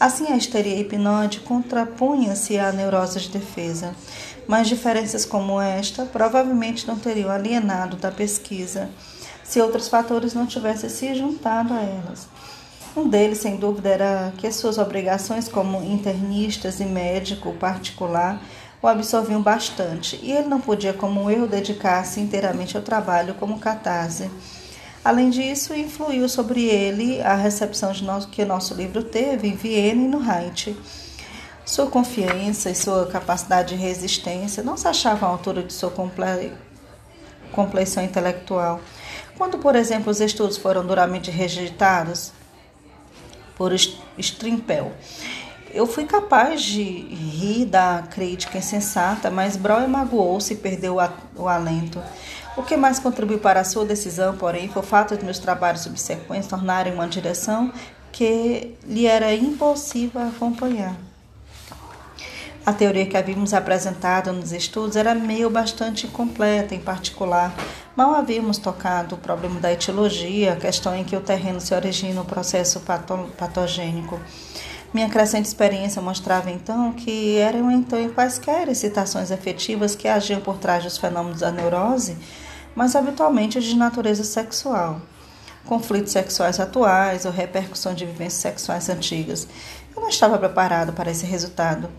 Assim, 0.00 0.32
a 0.32 0.36
histeria 0.36 0.78
hipnóide 0.78 1.40
contrapunha-se 1.40 2.56
à 2.56 2.70
neurose 2.70 3.18
de 3.18 3.30
defesa, 3.30 3.96
mas 4.46 4.68
diferenças 4.68 5.24
como 5.24 5.60
esta 5.60 6.06
provavelmente 6.06 6.86
não 6.86 6.96
teriam 6.96 7.30
alienado 7.30 7.96
da 7.96 8.12
pesquisa 8.12 8.88
se 9.42 9.60
outros 9.60 9.88
fatores 9.88 10.34
não 10.34 10.46
tivessem 10.46 10.88
se 10.88 11.14
juntado 11.14 11.74
a 11.74 11.80
elas. 11.80 12.28
Um 12.96 13.08
deles, 13.08 13.38
sem 13.38 13.56
dúvida, 13.56 13.88
era 13.88 14.32
que 14.36 14.46
as 14.46 14.56
suas 14.56 14.78
obrigações 14.78 15.48
como 15.48 15.82
internistas 15.82 16.80
e 16.80 16.84
médico 16.84 17.52
particular 17.54 18.40
o 18.80 18.86
absorviam 18.86 19.42
bastante, 19.42 20.20
e 20.22 20.30
ele 20.30 20.46
não 20.46 20.60
podia, 20.60 20.92
como 20.92 21.28
eu, 21.30 21.48
dedicar-se 21.48 22.20
inteiramente 22.20 22.76
ao 22.76 22.82
trabalho 22.82 23.34
como 23.34 23.58
catarse. 23.58 24.30
Além 25.08 25.30
disso, 25.30 25.72
influiu 25.74 26.28
sobre 26.28 26.66
ele 26.66 27.22
a 27.22 27.34
recepção 27.34 27.94
nosso, 28.02 28.28
que 28.28 28.44
nosso 28.44 28.74
livro 28.74 29.02
teve 29.02 29.48
em 29.48 29.56
Viena 29.56 30.02
e 30.02 30.06
no 30.06 30.20
Haiti. 30.20 30.76
Sua 31.64 31.86
confiança 31.86 32.68
e 32.68 32.74
sua 32.74 33.06
capacidade 33.06 33.74
de 33.74 33.82
resistência 33.82 34.62
não 34.62 34.76
se 34.76 34.86
achavam 34.86 35.26
à 35.26 35.32
altura 35.32 35.62
de 35.62 35.72
sua 35.72 35.90
comple... 35.90 36.52
compleição 37.52 38.04
intelectual. 38.04 38.82
Quando, 39.38 39.56
por 39.56 39.76
exemplo, 39.76 40.10
os 40.10 40.20
estudos 40.20 40.58
foram 40.58 40.86
duramente 40.86 41.30
rejeitados 41.30 42.30
por 43.56 43.72
Strimpel, 44.18 44.92
eu 45.72 45.86
fui 45.86 46.04
capaz 46.04 46.60
de 46.60 46.82
rir 46.82 47.64
da 47.64 48.04
crítica 48.10 48.58
insensata, 48.58 49.30
mas 49.30 49.56
Breuer 49.56 49.88
magoou-se 49.88 50.52
e 50.52 50.56
perdeu 50.56 50.98
o 51.34 51.48
alento. 51.48 51.98
O 52.58 52.64
que 52.64 52.76
mais 52.76 52.98
contribuiu 52.98 53.38
para 53.38 53.60
a 53.60 53.64
sua 53.64 53.84
decisão, 53.84 54.36
porém, 54.36 54.68
foi 54.68 54.82
o 54.82 54.84
fato 54.84 55.16
de 55.16 55.24
meus 55.24 55.38
trabalhos 55.38 55.82
subsequentes 55.82 56.48
tornarem 56.48 56.92
uma 56.92 57.06
direção 57.06 57.72
que 58.10 58.74
lhe 58.84 59.06
era 59.06 59.32
impossível 59.32 60.20
acompanhar. 60.22 60.96
A 62.66 62.72
teoria 62.72 63.06
que 63.06 63.16
havíamos 63.16 63.54
apresentado 63.54 64.32
nos 64.32 64.50
estudos 64.50 64.96
era 64.96 65.14
meio 65.14 65.48
bastante 65.48 66.08
incompleta, 66.08 66.74
em 66.74 66.80
particular. 66.80 67.54
Mal 67.94 68.12
havíamos 68.12 68.58
tocado 68.58 69.14
o 69.14 69.18
problema 69.18 69.60
da 69.60 69.72
etiologia, 69.72 70.54
a 70.54 70.56
questão 70.56 70.96
em 70.96 71.04
que 71.04 71.14
o 71.14 71.20
terreno 71.20 71.60
se 71.60 71.72
origina 71.72 72.14
no 72.14 72.24
processo 72.24 72.82
patogênico. 73.38 74.20
Minha 74.92 75.08
crescente 75.08 75.46
experiência 75.46 76.02
mostrava 76.02 76.50
então 76.50 76.92
que 76.92 77.38
eram 77.38 77.70
então 77.70 78.08
quaisquer 78.10 78.68
excitações 78.68 79.30
afetivas 79.30 79.94
que 79.94 80.08
agiam 80.08 80.40
por 80.40 80.58
trás 80.58 80.82
dos 80.82 80.98
fenômenos 80.98 81.40
da 81.40 81.52
neurose, 81.52 82.16
mas 82.78 82.94
habitualmente 82.94 83.60
de 83.60 83.74
natureza 83.74 84.22
sexual. 84.22 85.00
Conflitos 85.66 86.12
sexuais 86.12 86.60
atuais 86.60 87.24
ou 87.24 87.32
repercussão 87.32 87.92
de 87.92 88.06
vivências 88.06 88.40
sexuais 88.40 88.88
antigas. 88.88 89.48
Eu 89.96 90.00
não 90.00 90.08
estava 90.08 90.38
preparado 90.38 90.92
para 90.92 91.10
esse 91.10 91.26
resultado. 91.26 91.90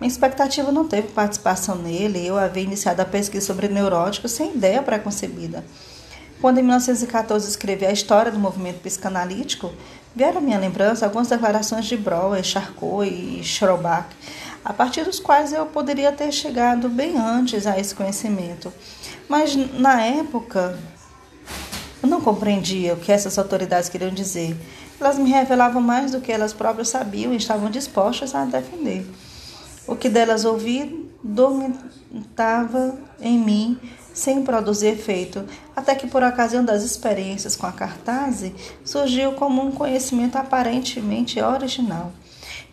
Minha 0.00 0.10
expectativa 0.10 0.72
não 0.72 0.88
teve 0.88 1.08
participação 1.08 1.76
nele 1.76 2.18
e 2.18 2.28
eu 2.28 2.38
havia 2.38 2.62
iniciado 2.62 3.02
a 3.02 3.04
pesquisa 3.04 3.44
sobre 3.44 3.68
neuróticos 3.68 4.32
sem 4.32 4.54
ideia 4.54 4.82
pré-concebida. 4.82 5.62
Quando 6.40 6.56
em 6.56 6.62
1914 6.62 7.50
escrevi 7.50 7.84
a 7.84 7.92
história 7.92 8.32
do 8.32 8.38
movimento 8.38 8.80
psicanalítico, 8.80 9.70
vieram 10.16 10.38
à 10.38 10.40
minha 10.40 10.58
lembrança 10.58 11.04
algumas 11.04 11.28
declarações 11.28 11.84
de 11.84 11.96
Breuer, 11.98 12.42
Charcot 12.42 13.06
e 13.06 13.44
Schroebach, 13.44 14.08
a 14.64 14.72
partir 14.72 15.04
dos 15.04 15.18
quais 15.18 15.52
eu 15.52 15.66
poderia 15.66 16.12
ter 16.12 16.30
chegado 16.32 16.88
bem 16.88 17.18
antes 17.18 17.66
a 17.66 17.78
esse 17.78 17.94
conhecimento. 17.94 18.72
Mas 19.28 19.54
na 19.56 20.02
época 20.02 20.78
eu 22.02 22.08
não 22.08 22.20
compreendia 22.20 22.94
o 22.94 22.96
que 22.96 23.12
essas 23.12 23.38
autoridades 23.38 23.88
queriam 23.88 24.10
dizer. 24.10 24.56
Elas 25.00 25.18
me 25.18 25.30
revelavam 25.30 25.82
mais 25.82 26.12
do 26.12 26.20
que 26.20 26.30
elas 26.30 26.52
próprias 26.52 26.88
sabiam 26.88 27.32
e 27.32 27.36
estavam 27.36 27.70
dispostas 27.70 28.34
a 28.34 28.44
defender. 28.44 29.06
O 29.86 29.96
que 29.96 30.08
delas 30.08 30.44
ouvi 30.44 31.10
dormitava 31.22 32.96
em 33.20 33.38
mim 33.38 33.80
sem 34.12 34.42
produzir 34.42 34.88
efeito, 34.88 35.44
até 35.74 35.94
que 35.94 36.06
por 36.06 36.22
ocasião 36.22 36.64
das 36.64 36.82
experiências 36.82 37.56
com 37.56 37.66
a 37.66 37.72
cartaz 37.72 38.44
surgiu 38.84 39.32
como 39.32 39.62
um 39.62 39.72
conhecimento 39.72 40.36
aparentemente 40.36 41.40
original. 41.40 42.12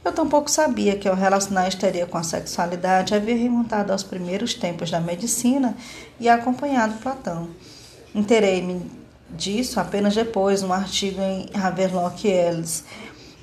Eu 0.04 0.14
tampouco 0.14 0.50
sabia 0.50 0.96
que 0.96 1.08
ao 1.08 1.16
relacionar 1.16 1.64
a 1.64 1.68
histeria 1.68 2.06
com 2.06 2.18
a 2.18 2.24
sexualidade 2.24 3.14
havia 3.14 3.36
remontado 3.36 3.92
aos 3.92 4.04
primeiros 4.04 4.54
tempos 4.54 4.90
da 4.90 5.00
medicina 5.00 5.76
e 6.20 6.30
acompanhado 6.30 7.00
Platão. 7.00 7.50
Interei-me 8.16 8.90
disso 9.30 9.80
apenas 9.80 10.16
depois, 10.16 10.62
num 10.62 10.74
artigo 10.74 11.22
em 11.22 11.50
Havelock 11.54 12.28
Ellis. 12.28 12.84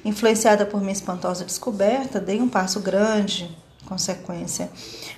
Influenciada 0.05 0.65
por 0.65 0.81
minha 0.81 0.93
espantosa 0.93 1.45
descoberta, 1.45 2.19
dei 2.19 2.41
um 2.41 2.49
passo 2.49 2.81
grande, 2.81 3.57
consequência. 3.87 4.71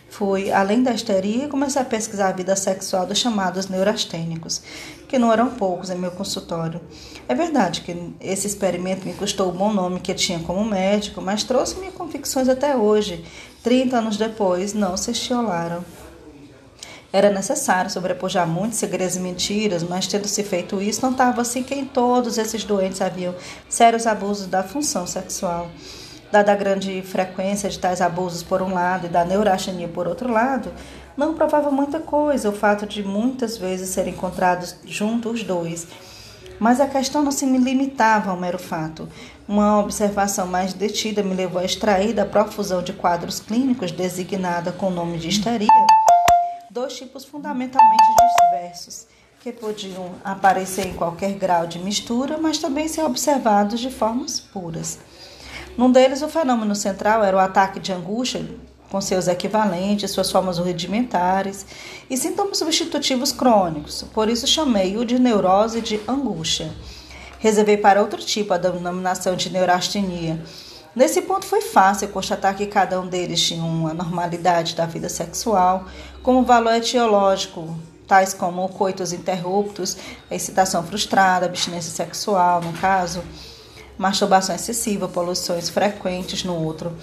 Fui 0.09 0.51
além 0.51 0.83
da 0.83 0.93
histeria 0.93 1.45
e 1.45 1.49
comecei 1.49 1.83
a 1.83 1.85
pesquisar 1.85 2.29
a 2.29 2.33
vida 2.33 2.55
sexual 2.55 3.07
dos 3.07 3.19
chamados 3.19 3.69
neurastênicos, 3.69 4.63
que 5.09 5.19
não 5.19 5.33
eram 5.33 5.51
poucos 5.51 5.91
em 5.91 5.97
meu 5.97 6.11
consultório. 6.11 6.81
É 7.29 7.35
verdade 7.35 7.81
que 7.81 8.15
esse 8.21 8.47
experimento 8.47 9.07
me 9.07 9.15
custou 9.15 9.49
o 9.49 9.53
bom 9.53 9.73
nome 9.73 10.01
que 10.01 10.15
tinha 10.15 10.39
como 10.41 10.65
médico, 10.65 11.21
mas 11.21 11.45
trouxe-me 11.45 11.91
convicções 11.91 12.49
até 12.49 12.77
hoje. 12.77 13.25
Trinta 13.63 13.99
anos 13.99 14.17
depois, 14.17 14.73
não 14.73 14.97
se 14.97 15.11
estiolaram. 15.11 15.85
Era 17.11 17.31
necessário 17.31 17.91
sobrepujar 17.91 18.47
muitos 18.47 18.79
segredos 18.79 19.17
e 19.17 19.21
mentiras, 19.21 19.83
mas 19.83 20.07
tendo-se 20.07 20.43
feito 20.43 20.81
isso, 20.81 21.09
notava-se 21.09 21.63
que 21.63 21.75
em 21.75 21.87
todos 21.87 22.37
esses 22.37 22.65
doentes 22.65 23.01
haviam 23.01 23.35
sérios 23.69 24.07
abusos 24.07 24.47
da 24.47 24.63
função 24.63 25.07
sexual. 25.07 25.71
Dada 26.31 26.53
a 26.53 26.57
grande 26.57 27.03
frequência 27.03 27.69
de 27.69 27.79
tais 27.79 28.01
abusos 28.01 28.43
por 28.43 28.61
um 28.61 28.73
lado 28.73 29.07
e 29.07 29.09
da 29.09 29.25
neurastenia 29.25 29.89
por 29.89 30.07
outro 30.07 30.31
lado, 30.31 30.73
não 31.17 31.35
provava 31.35 31.71
muita 31.71 32.01
coisa 32.01 32.51
o 32.51 32.53
fato 32.53 32.87
de 32.87 33.03
muitas 33.03 33.57
vezes 33.57 33.89
serem 33.89 34.13
encontrados 34.13 34.77
juntos 34.85 35.41
os 35.41 35.43
dois. 35.43 35.87
Mas 36.59 36.81
a 36.81 36.87
questão 36.87 37.23
não 37.23 37.31
se 37.31 37.47
me 37.47 37.59
limitava 37.59 38.31
ao 38.31 38.37
mero 38.37 38.59
fato. 38.59 39.09
Uma 39.47 39.79
observação 39.81 40.47
mais 40.47 40.75
detida 40.75 41.23
me 41.23 41.35
levou 41.35 41.61
a 41.61 41.65
extrair 41.65 42.13
da 42.13 42.27
profusão 42.27 42.83
de 42.83 42.93
quadros 42.93 43.41
clínicos 43.41 43.93
designada 43.93 44.73
com 44.73 44.89
o 44.89 44.91
nome 44.91 45.19
de 45.19 45.29
histeria 45.29 45.69
dois 46.79 46.97
tipos 46.97 47.25
fundamentalmente 47.25 48.05
diversos, 48.45 49.09
que 49.41 49.51
podiam 49.51 50.13
aparecer 50.23 50.87
em 50.87 50.95
qualquer 50.95 51.33
grau 51.33 51.67
de 51.67 51.79
mistura, 51.79 52.39
mas 52.39 52.59
também 52.59 52.87
ser 52.87 53.03
observados 53.03 53.81
de 53.81 53.91
formas 53.91 54.39
puras. 54.39 55.01
Num 55.79 55.93
deles, 55.93 56.23
o 56.23 56.29
fenômeno 56.29 56.75
central 56.75 57.23
era 57.23 57.37
o 57.37 57.39
ataque 57.39 57.79
de 57.79 57.93
angústia, 57.93 58.45
com 58.91 59.01
seus 59.01 59.29
equivalentes, 59.29 60.11
suas 60.11 60.29
formas 60.29 60.59
rudimentares 60.59 61.65
e 62.11 62.17
sintomas 62.17 62.59
substitutivos 62.59 63.31
crônicos. 63.31 64.05
Por 64.13 64.29
isso, 64.29 64.45
chamei-o 64.45 65.05
de 65.05 65.21
neurose 65.21 65.81
de 65.81 66.01
angústia. 66.09 66.69
Reservei 67.39 67.77
para 67.77 68.01
outro 68.01 68.19
tipo 68.19 68.53
a 68.53 68.59
denominação 68.59 69.37
de 69.37 69.51
neurastenia. 69.51 70.43
Nesse 70.97 71.23
ponto 71.23 71.47
foi 71.47 71.61
fácil 71.61 72.09
constatar 72.09 72.57
que 72.57 72.67
cada 72.67 73.01
um 73.01 73.07
deles 73.07 73.41
tinha 73.41 73.63
uma 73.63 73.95
normalidade 73.95 74.75
da 74.75 74.85
vida 74.85 75.09
sexual, 75.09 75.85
como 76.25 76.43
valor 76.43 76.75
etiológico, 76.75 77.79
tais 78.05 78.35
como 78.35 78.69
coitos 78.71 79.13
interruptos, 79.13 79.97
excitação 80.29 80.83
frustrada, 80.83 81.47
abstinência 81.47 81.93
sexual, 81.93 82.63
no 82.63 82.73
caso, 82.73 83.23
masturbação 83.99 84.55
excessiva, 84.55 85.09
poluições 85.09 85.69
frequentes 85.69 86.45
no 86.45 86.55
outro. 86.55 86.97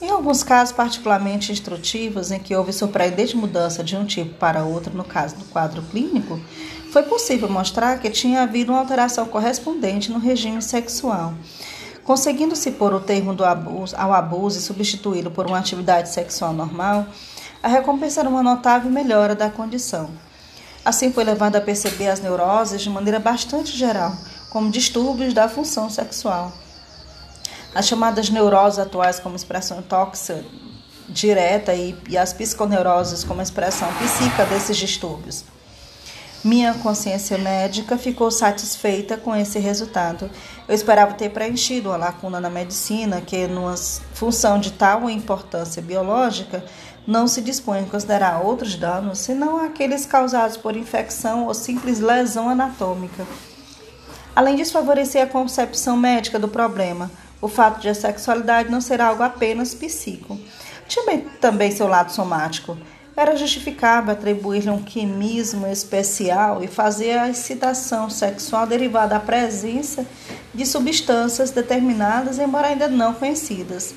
Em 0.00 0.10
alguns 0.10 0.42
casos 0.42 0.74
particularmente 0.74 1.50
instrutivos, 1.50 2.30
em 2.30 2.38
que 2.38 2.54
houve 2.54 2.72
surpreendente 2.72 3.36
mudança 3.36 3.82
de 3.82 3.96
um 3.96 4.04
tipo 4.04 4.34
para 4.34 4.62
outro, 4.62 4.94
no 4.94 5.02
caso 5.02 5.36
do 5.36 5.44
quadro 5.46 5.82
clínico, 5.90 6.38
foi 6.92 7.02
possível 7.04 7.48
mostrar 7.48 7.98
que 7.98 8.10
tinha 8.10 8.42
havido 8.42 8.70
uma 8.70 8.80
alteração 8.80 9.24
correspondente 9.26 10.12
no 10.12 10.18
regime 10.18 10.60
sexual. 10.60 11.32
Conseguindo-se 12.04 12.72
pôr 12.72 12.92
o 12.92 13.00
termo 13.00 13.32
abuso, 13.42 13.96
ao 13.96 14.12
abuso 14.12 14.58
e 14.58 14.62
substituí-lo 14.62 15.30
por 15.30 15.46
uma 15.46 15.58
atividade 15.58 16.10
sexual 16.10 16.52
normal, 16.52 17.06
a 17.62 17.68
recompensa 17.68 18.20
era 18.20 18.28
uma 18.28 18.42
notável 18.42 18.90
melhora 18.90 19.34
da 19.34 19.48
condição. 19.48 20.10
Assim 20.84 21.12
foi 21.12 21.22
levado 21.22 21.54
a 21.54 21.60
perceber 21.60 22.08
as 22.08 22.20
neuroses 22.20 22.82
de 22.82 22.90
maneira 22.90 23.20
bastante 23.20 23.70
geral, 23.76 24.12
como 24.52 24.70
distúrbios 24.70 25.32
da 25.32 25.48
função 25.48 25.88
sexual. 25.88 26.52
As 27.74 27.88
chamadas 27.88 28.28
neuroses 28.28 28.78
atuais 28.78 29.18
como 29.18 29.34
expressão 29.34 29.80
tóxica 29.80 30.44
direta 31.08 31.72
e, 31.72 31.96
e 32.06 32.18
as 32.18 32.34
psiconeuroses 32.34 33.24
como 33.24 33.40
expressão 33.40 33.88
psíquica 33.94 34.44
desses 34.44 34.76
distúrbios. 34.76 35.42
Minha 36.44 36.74
consciência 36.74 37.38
médica 37.38 37.96
ficou 37.96 38.30
satisfeita 38.30 39.16
com 39.16 39.34
esse 39.34 39.58
resultado. 39.58 40.28
Eu 40.68 40.74
esperava 40.74 41.14
ter 41.14 41.30
preenchido 41.30 41.88
uma 41.88 41.96
lacuna 41.96 42.38
na 42.38 42.50
medicina 42.50 43.22
que, 43.22 43.46
numa 43.46 43.76
função 44.12 44.60
de 44.60 44.72
tal 44.72 45.08
importância 45.08 45.80
biológica, 45.80 46.62
não 47.06 47.26
se 47.26 47.40
dispõe 47.40 47.80
a 47.80 47.86
considerar 47.86 48.44
outros 48.44 48.74
danos, 48.74 49.18
senão 49.20 49.64
aqueles 49.64 50.04
causados 50.04 50.58
por 50.58 50.76
infecção 50.76 51.46
ou 51.46 51.54
simples 51.54 52.00
lesão 52.00 52.50
anatômica. 52.50 53.24
Além 54.34 54.56
disso, 54.56 54.72
favorecer 54.72 55.22
a 55.22 55.26
concepção 55.26 55.96
médica 55.96 56.38
do 56.38 56.48
problema, 56.48 57.10
o 57.40 57.48
fato 57.48 57.80
de 57.80 57.88
a 57.88 57.94
sexualidade 57.94 58.70
não 58.70 58.80
ser 58.80 59.00
algo 59.00 59.22
apenas 59.22 59.74
psíquico. 59.74 60.38
Tinha 60.88 61.22
também 61.40 61.70
seu 61.70 61.86
lado 61.86 62.10
somático. 62.10 62.78
Era 63.14 63.36
justificável 63.36 64.12
atribuir-lhe 64.12 64.70
um 64.70 64.82
quimismo 64.82 65.66
especial 65.66 66.64
e 66.64 66.66
fazer 66.66 67.18
a 67.18 67.28
excitação 67.28 68.08
sexual 68.08 68.66
derivada 68.66 69.14
da 69.14 69.20
presença 69.20 70.06
de 70.54 70.64
substâncias 70.64 71.50
determinadas, 71.50 72.38
embora 72.38 72.68
ainda 72.68 72.88
não 72.88 73.12
conhecidas. 73.12 73.94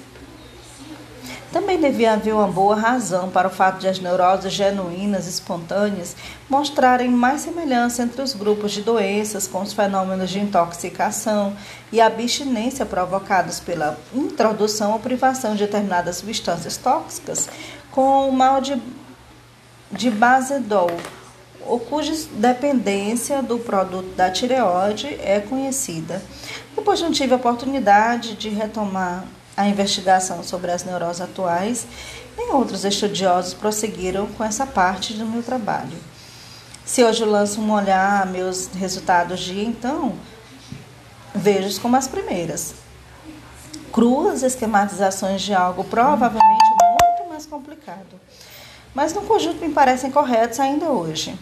Também 1.56 1.80
devia 1.80 2.12
haver 2.12 2.34
uma 2.34 2.50
boa 2.50 2.76
razão 2.76 3.30
para 3.30 3.48
o 3.48 3.50
fato 3.50 3.80
de 3.80 3.88
as 3.88 3.98
neuroses 3.98 4.52
genuínas, 4.52 5.26
espontâneas, 5.26 6.14
mostrarem 6.50 7.10
mais 7.10 7.44
semelhança 7.44 8.04
entre 8.04 8.22
os 8.22 8.34
grupos 8.34 8.74
de 8.74 8.82
doenças 8.82 9.48
com 9.48 9.62
os 9.62 9.72
fenômenos 9.72 10.30
de 10.30 10.38
intoxicação 10.38 11.56
e 11.94 12.02
abstinência 12.02 12.86
provocados 12.86 13.62
pela 13.62 13.98
introdução 14.14 14.92
ou 14.92 15.00
privação 15.00 15.54
de 15.54 15.60
determinadas 15.60 16.18
substâncias 16.18 16.76
tóxicas 16.76 17.48
com 17.90 18.28
o 18.28 18.34
mal 18.34 18.60
de, 18.60 18.78
de 19.90 20.12
Basedol, 20.12 20.92
ou 21.66 21.80
cuja 21.80 22.12
dependência 22.34 23.42
do 23.42 23.60
produto 23.60 24.14
da 24.14 24.30
tireoide 24.30 25.08
é 25.22 25.40
conhecida. 25.40 26.22
Depois 26.76 27.00
não 27.00 27.14
tive 27.14 27.32
a 27.32 27.38
oportunidade 27.38 28.36
de 28.36 28.50
retomar 28.50 29.24
a 29.56 29.68
investigação 29.68 30.44
sobre 30.44 30.72
as 30.72 30.84
neuroses 30.84 31.22
atuais, 31.22 31.88
nem 32.38 32.52
outros 32.52 32.84
estudiosos 32.84 33.54
prosseguiram 33.54 34.28
com 34.28 34.44
essa 34.44 34.66
parte 34.66 35.14
do 35.14 35.26
meu 35.26 35.42
trabalho. 35.42 35.98
Se 36.86 37.04
hoje 37.04 37.24
eu 37.24 37.30
lanço 37.30 37.62
um 37.62 37.72
olhar 37.72 38.22
a 38.22 38.26
meus 38.26 38.68
resultados 38.68 39.40
de 39.40 39.60
então, 39.60 40.14
vejo 41.34 41.80
como 41.82 41.96
as 41.96 42.08
primeiras. 42.08 42.76
Cruas 43.92 44.44
esquematizações 44.44 45.42
de 45.42 45.54
algo 45.54 45.84
provavelmente 45.84 46.70
muito 46.80 47.30
mais 47.30 47.46
complicado. 47.46 48.20
Mas 48.94 49.14
no 49.14 49.22
conjunto 49.22 49.60
me 49.66 49.74
parecem 49.74 50.12
corretos 50.12 50.60
ainda 50.60 50.86
hoje. 50.86 51.38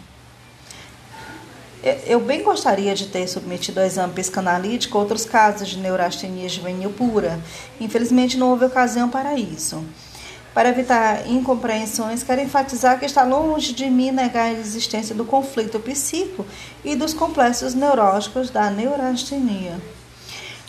Eu 1.84 2.22
bem 2.22 2.42
gostaria 2.44 2.96
de 2.96 3.08
ter 3.08 3.28
submetido 3.28 3.82
ao 3.82 3.86
exame 3.86 4.14
psicanalítico 4.14 4.98
outros 4.98 5.26
casos 5.26 5.68
de 5.68 5.78
neurastenia 5.78 6.48
juvenil 6.48 6.92
pura. 6.92 7.38
Infelizmente, 7.78 8.38
não 8.38 8.52
houve 8.52 8.64
ocasião 8.64 9.10
para 9.10 9.36
isso. 9.36 9.84
Para 10.54 10.70
evitar 10.70 11.28
incompreensões, 11.30 12.24
quero 12.24 12.40
enfatizar 12.40 12.98
que 13.00 13.06
está 13.06 13.24
longe 13.24 13.74
de 13.74 13.90
mim 13.90 14.12
negar 14.12 14.46
a 14.46 14.54
existência 14.54 15.14
do 15.14 15.26
conflito 15.26 15.78
psíquico 15.78 16.46
e 16.86 16.96
dos 16.96 17.14
complexos 17.14 17.74
neuróticos 17.74 18.50
da 18.50 18.70
neurastenia. 18.70 19.78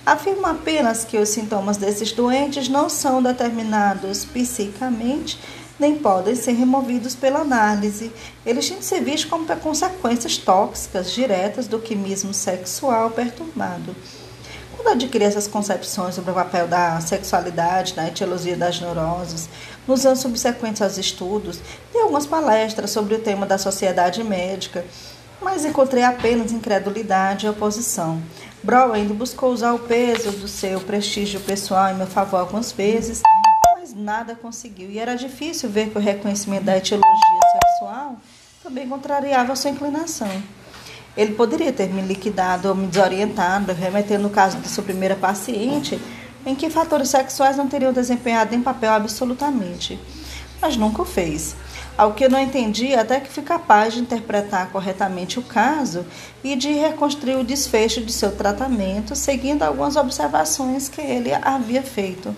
Afirmo 0.04 0.46
apenas 0.46 1.04
que 1.04 1.16
os 1.16 1.28
sintomas 1.28 1.76
desses 1.76 2.10
doentes 2.12 2.68
não 2.68 2.88
são 2.88 3.22
determinados 3.22 4.24
psicamente 4.24 5.38
nem 5.78 5.96
podem 5.98 6.34
ser 6.34 6.52
removidos 6.52 7.14
pela 7.14 7.40
análise. 7.40 8.12
Eles 8.44 8.68
têm 8.68 8.78
de 8.78 8.84
ser 8.84 9.02
vistos 9.02 9.30
como 9.30 9.46
consequências 9.56 10.36
tóxicas 10.36 11.10
diretas 11.12 11.66
do 11.66 11.78
quimismo 11.78 12.32
sexual 12.32 13.10
perturbado. 13.10 13.94
Quando 14.76 14.96
adquiri 14.96 15.24
essas 15.24 15.48
concepções 15.48 16.14
sobre 16.14 16.30
o 16.30 16.34
papel 16.34 16.68
da 16.68 17.00
sexualidade 17.00 17.96
na 17.96 18.08
etiologia 18.08 18.56
das 18.56 18.80
neuroses, 18.80 19.48
nos 19.88 20.04
anos 20.04 20.20
subsequentes 20.20 20.82
aos 20.82 20.98
estudos, 20.98 21.58
dei 21.92 22.02
algumas 22.02 22.26
palestras 22.26 22.90
sobre 22.90 23.14
o 23.14 23.20
tema 23.20 23.46
da 23.46 23.56
sociedade 23.56 24.22
médica, 24.22 24.84
mas 25.40 25.64
encontrei 25.64 26.02
apenas 26.02 26.52
incredulidade 26.52 27.46
e 27.46 27.48
oposição. 27.48 28.20
Brown 28.62 28.92
ainda 28.92 29.14
buscou 29.14 29.52
usar 29.52 29.72
o 29.72 29.78
peso 29.78 30.30
do 30.32 30.48
seu 30.48 30.80
prestígio 30.80 31.40
pessoal 31.40 31.90
em 31.90 31.96
meu 31.96 32.06
favor 32.06 32.40
algumas 32.40 32.72
vezes, 32.72 33.22
nada 33.94 34.34
conseguiu. 34.34 34.90
E 34.90 34.98
era 34.98 35.14
difícil 35.14 35.68
ver 35.68 35.90
que 35.90 35.98
o 35.98 36.00
reconhecimento 36.00 36.64
da 36.64 36.76
etiologia 36.76 37.40
sexual 37.52 38.16
também 38.62 38.88
contrariava 38.88 39.52
a 39.52 39.56
sua 39.56 39.70
inclinação. 39.70 40.30
Ele 41.16 41.34
poderia 41.34 41.72
ter 41.72 41.88
me 41.88 42.02
liquidado 42.02 42.68
ou 42.68 42.74
me 42.74 42.86
desorientado, 42.86 43.72
remetendo 43.72 44.26
o 44.26 44.30
caso 44.30 44.58
de 44.58 44.68
sua 44.68 44.82
primeira 44.82 45.14
paciente, 45.14 46.00
em 46.44 46.54
que 46.54 46.68
fatores 46.68 47.08
sexuais 47.08 47.56
não 47.56 47.68
teriam 47.68 47.92
desempenhado 47.92 48.54
em 48.54 48.62
papel 48.62 48.92
absolutamente. 48.92 49.98
Mas 50.60 50.76
nunca 50.76 51.02
o 51.02 51.04
fez. 51.04 51.54
Ao 51.96 52.12
que 52.12 52.24
eu 52.24 52.30
não 52.30 52.40
entendi, 52.40 52.92
até 52.94 53.20
que 53.20 53.30
fui 53.30 53.44
capaz 53.44 53.94
de 53.94 54.00
interpretar 54.00 54.70
corretamente 54.70 55.38
o 55.38 55.42
caso 55.42 56.04
e 56.42 56.56
de 56.56 56.72
reconstruir 56.72 57.36
o 57.36 57.44
desfecho 57.44 58.00
de 58.00 58.12
seu 58.12 58.34
tratamento, 58.34 59.14
seguindo 59.14 59.62
algumas 59.62 59.94
observações 59.94 60.88
que 60.88 61.00
ele 61.00 61.32
havia 61.32 61.82
feito. 61.82 62.34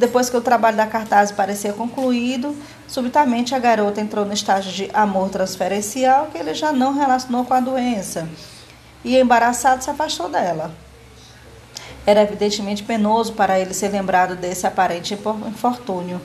Depois 0.00 0.30
que 0.30 0.36
o 0.36 0.40
trabalho 0.40 0.78
da 0.78 0.86
cartaz 0.86 1.30
parecia 1.30 1.74
concluído, 1.74 2.56
subitamente 2.88 3.54
a 3.54 3.58
garota 3.58 4.00
entrou 4.00 4.24
no 4.24 4.32
estágio 4.32 4.72
de 4.72 4.90
amor 4.94 5.28
transferencial 5.28 6.28
que 6.32 6.38
ele 6.38 6.54
já 6.54 6.72
não 6.72 6.94
relacionou 6.94 7.44
com 7.44 7.52
a 7.52 7.60
doença. 7.60 8.26
E 9.04 9.18
embaraçado 9.18 9.84
se 9.84 9.90
afastou 9.90 10.30
dela. 10.30 10.72
Era 12.06 12.22
evidentemente 12.22 12.82
penoso 12.82 13.34
para 13.34 13.60
ele 13.60 13.74
ser 13.74 13.88
lembrado 13.88 14.36
desse 14.36 14.66
aparente 14.66 15.12
infortúnio. 15.12 16.18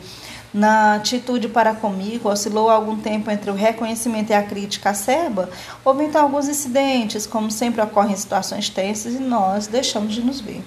Na 0.54 0.96
atitude 0.96 1.50
para 1.50 1.76
comigo, 1.76 2.30
oscilou 2.30 2.70
algum 2.70 2.96
tempo 2.96 3.30
entre 3.30 3.52
o 3.52 3.54
reconhecimento 3.54 4.30
e 4.30 4.34
a 4.34 4.42
crítica 4.42 4.92
acerba. 4.92 5.50
Houve 5.84 6.06
então 6.06 6.22
alguns 6.22 6.48
incidentes, 6.48 7.28
como 7.28 7.52
sempre 7.52 7.82
ocorre 7.82 8.14
em 8.14 8.16
situações 8.16 8.70
tensas, 8.70 9.16
e 9.16 9.20
nós 9.20 9.68
deixamos 9.68 10.14
de 10.14 10.24
nos 10.24 10.40
ver. 10.40 10.64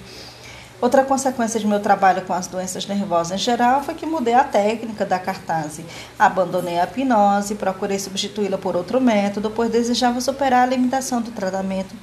Outra 0.81 1.03
consequência 1.03 1.59
de 1.59 1.67
meu 1.67 1.81
trabalho 1.81 2.23
com 2.23 2.33
as 2.33 2.47
doenças 2.47 2.87
nervosas 2.87 3.33
em 3.33 3.43
geral 3.43 3.83
foi 3.83 3.95
que 3.95 4.07
mudei 4.07 4.35
a 4.35 4.45
técnica 4.45 5.05
da 5.05 5.19
cartase. 5.19 5.85
Abandonei 6.17 6.79
a 6.79 6.85
hipnose, 6.85 7.57
procurei 7.57 7.99
substituí-la 7.99 8.57
por 8.59 8.77
outro 8.77 9.01
método, 9.01 9.51
pois 9.51 9.73
desejava 9.73 10.21
superar 10.21 10.63
a 10.63 10.71
limitação 10.71 11.21
do 11.21 11.33
tratamento 11.33 11.97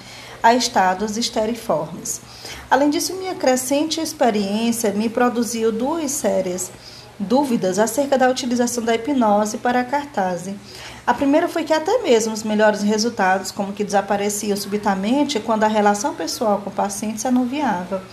a 0.43 0.53
estados 0.53 1.15
esteriformes. 1.15 2.21
Além 2.69 2.89
disso, 2.89 3.15
minha 3.15 3.33
crescente 3.33 4.01
experiência 4.01 4.91
me 4.91 5.07
produziu 5.07 5.71
duas 5.71 6.11
sérias 6.11 6.69
dúvidas 7.17 7.79
acerca 7.79 8.17
da 8.17 8.29
utilização 8.29 8.83
da 8.83 8.93
hipnose 8.93 9.57
para 9.57 9.79
a 9.79 9.85
cartase. 9.85 10.53
A 11.07 11.13
primeira 11.13 11.47
foi 11.47 11.63
que 11.63 11.71
até 11.71 11.99
mesmo 11.99 12.33
os 12.33 12.43
melhores 12.43 12.81
resultados, 12.81 13.51
como 13.51 13.71
que 13.71 13.85
desapareciam 13.85 14.57
subitamente 14.57 15.39
quando 15.39 15.63
a 15.63 15.67
relação 15.67 16.13
pessoal 16.13 16.59
com 16.61 16.69
o 16.69 16.73
paciente 16.73 17.21
se 17.21 17.27
anuviava. 17.27 18.03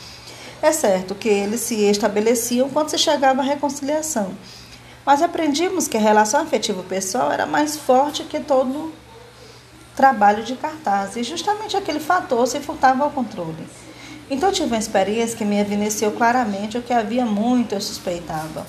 É 0.63 0.71
certo 0.71 1.17
que 1.17 1.29
eles 1.29 1.61
se 1.61 1.75
estabeleciam 1.91 2.71
quando 2.71 2.89
se 2.89 2.97
chegava 2.97 3.43
à 3.43 3.45
reconciliação, 3.45 4.31
mas 5.05 5.21
aprendimos 5.21 5.89
que 5.89 5.97
a 5.97 6.01
relação 6.01 6.41
afetiva 6.41 6.85
pessoal 6.85 7.33
era 7.33 7.45
mais 7.45 7.77
forte 7.77 8.23
que 8.23 8.39
todo 8.39 8.93
trabalho 9.97 10.45
de 10.45 10.55
cartaz, 10.55 11.17
e 11.17 11.25
justamente 11.25 11.77
aquele 11.77 11.99
fator 11.99 12.47
se 12.47 12.61
furtava 12.61 13.03
ao 13.03 13.11
controle. 13.11 13.67
Então 14.31 14.53
tive 14.53 14.69
uma 14.69 14.79
experiência 14.79 15.37
que 15.37 15.45
me 15.45 15.59
evidenciou 15.59 16.13
claramente 16.13 16.79
o 16.79 16.83
que 16.83 16.93
havia 16.93 17.27
muito 17.27 17.75
eu 17.75 17.81
suspeitava. 17.81 18.65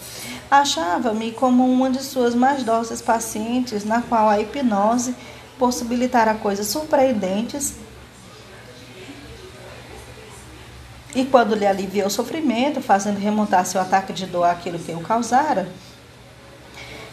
Achava-me 0.49 1.31
como 1.31 1.63
uma 1.63 1.91
de 1.91 2.03
suas 2.03 2.33
mais 2.33 2.63
dóceis 2.63 3.03
pacientes, 3.03 3.85
na 3.85 4.01
qual 4.01 4.27
a 4.27 4.41
hipnose 4.41 5.15
possibilitara 5.59 6.33
coisas 6.33 6.65
surpreendentes 6.67 7.75
E 11.15 11.25
quando 11.25 11.53
lhe 11.53 11.65
aliviou 11.65 12.07
o 12.07 12.11
sofrimento, 12.11 12.81
fazendo 12.81 13.19
remontar 13.19 13.65
seu 13.65 13.79
ataque 13.79 14.11
de 14.11 14.25
dor 14.25 14.45
àquilo 14.45 14.79
que 14.79 14.91
o 14.91 15.01
causara, 15.01 15.67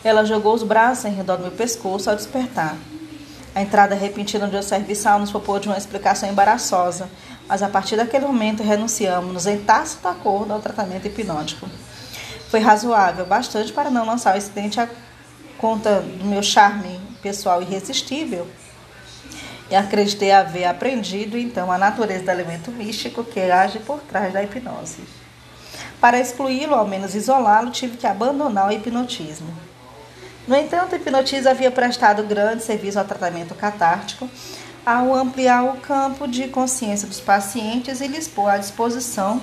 ela 0.03 0.25
jogou 0.25 0.55
os 0.55 0.63
braços 0.63 1.05
em 1.05 1.15
redor 1.15 1.37
do 1.37 1.43
meu 1.43 1.53
pescoço 1.53 2.09
ao 2.09 2.17
despertar. 2.17 2.77
A 3.55 3.61
entrada 3.61 3.95
repentina 3.95 4.47
do 4.47 4.63
serviçal 4.63 5.19
nos 5.19 5.31
propôs 5.31 5.61
de 5.61 5.69
uma 5.69 5.77
explicação 5.77 6.29
embaraçosa. 6.29 7.09
mas 7.49 7.65
a 7.65 7.69
partir 7.69 7.97
daquele 7.97 8.25
momento 8.27 8.63
renunciamos 8.63 9.45
em 9.45 9.59
tácito 9.59 10.07
acordo 10.07 10.53
ao 10.53 10.61
tratamento 10.61 11.09
hipnótico. 11.09 11.69
Foi 12.49 12.61
razoável, 12.61 13.27
bastante 13.27 13.73
para 13.73 13.91
não 13.91 14.07
lançar 14.07 14.37
o 14.37 14.39
incidente 14.39 14.81
a 14.81 14.89
conta 15.59 16.01
do 16.01 16.25
meu 16.25 16.45
charme 16.45 17.01
pessoal 17.21 17.61
irresistível. 17.61 18.47
E 19.71 19.77
acreditei 19.77 20.33
haver 20.33 20.65
aprendido 20.65 21.39
então 21.39 21.71
a 21.71 21.79
natureza 21.79 22.25
do 22.25 22.31
elemento 22.31 22.71
místico 22.73 23.23
que 23.23 23.41
age 23.41 23.79
por 23.79 24.01
trás 24.01 24.33
da 24.33 24.43
hipnose. 24.43 25.03
Para 26.01 26.19
excluí-lo, 26.19 26.75
ao 26.75 26.87
menos 26.87 27.15
isolá-lo, 27.15 27.71
tive 27.71 27.97
que 27.97 28.07
abandonar 28.07 28.69
o 28.69 28.73
hipnotismo. 28.73 29.55
No 30.49 30.57
entanto, 30.57 30.93
o 30.93 30.97
hipnotismo 30.97 31.51
havia 31.51 31.71
prestado 31.71 32.25
grande 32.25 32.65
serviço 32.65 32.99
ao 32.99 33.05
tratamento 33.05 33.55
catártico, 33.55 34.29
ao 34.85 35.15
ampliar 35.15 35.63
o 35.65 35.77
campo 35.77 36.27
de 36.27 36.49
consciência 36.49 37.07
dos 37.07 37.21
pacientes 37.21 38.01
e 38.01 38.09
lhes 38.09 38.27
pôr 38.27 38.49
à 38.49 38.59
disposição 38.59 39.41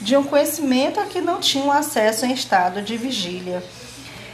de 0.00 0.16
um 0.16 0.24
conhecimento 0.24 0.98
a 0.98 1.04
que 1.04 1.20
não 1.20 1.38
tinham 1.38 1.70
acesso 1.70 2.24
em 2.24 2.32
estado 2.32 2.80
de 2.80 2.96
vigília. 2.96 3.62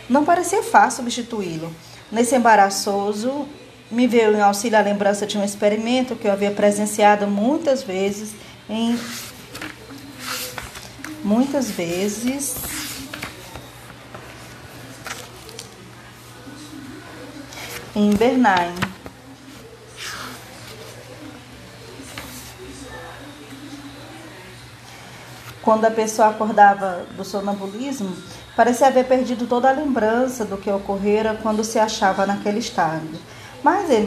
Não 0.09 0.25
parecia 0.25 0.63
fácil 0.63 0.99
substituí-lo. 0.99 1.75
Nesse 2.11 2.37
embaraçoso, 2.37 3.49
me 3.91 4.07
veio 4.07 4.37
em 4.37 4.41
auxílio 4.41 4.79
a 4.79 4.83
lembrança 4.83 5.27
de 5.27 5.39
um 5.39 5.45
experimento 5.45 6.17
que 6.17 6.27
eu 6.27 6.33
havia 6.33 6.51
presenciado 6.51 7.27
muitas 7.27 7.83
vezes 7.83 8.35
em 8.69 8.99
muitas 11.23 11.71
vezes 11.71 12.57
em 17.95 18.11
Bernheim. 18.15 18.75
Quando 25.63 25.85
a 25.87 25.91
pessoa 25.91 26.29
acordava 26.29 27.07
do 27.17 27.25
sonambulismo, 27.25 28.17
parecia 28.55 28.87
haver 28.87 29.07
perdido 29.07 29.49
toda 29.49 29.69
a 29.69 29.73
lembrança 29.73 30.45
do 30.45 30.57
que 30.57 30.71
ocorrera 30.71 31.37
quando 31.43 31.65
se 31.65 31.79
achava 31.79 32.25
naquele 32.25 32.61
estado. 32.61 33.19
Mas 33.67 33.91
em 33.91 34.07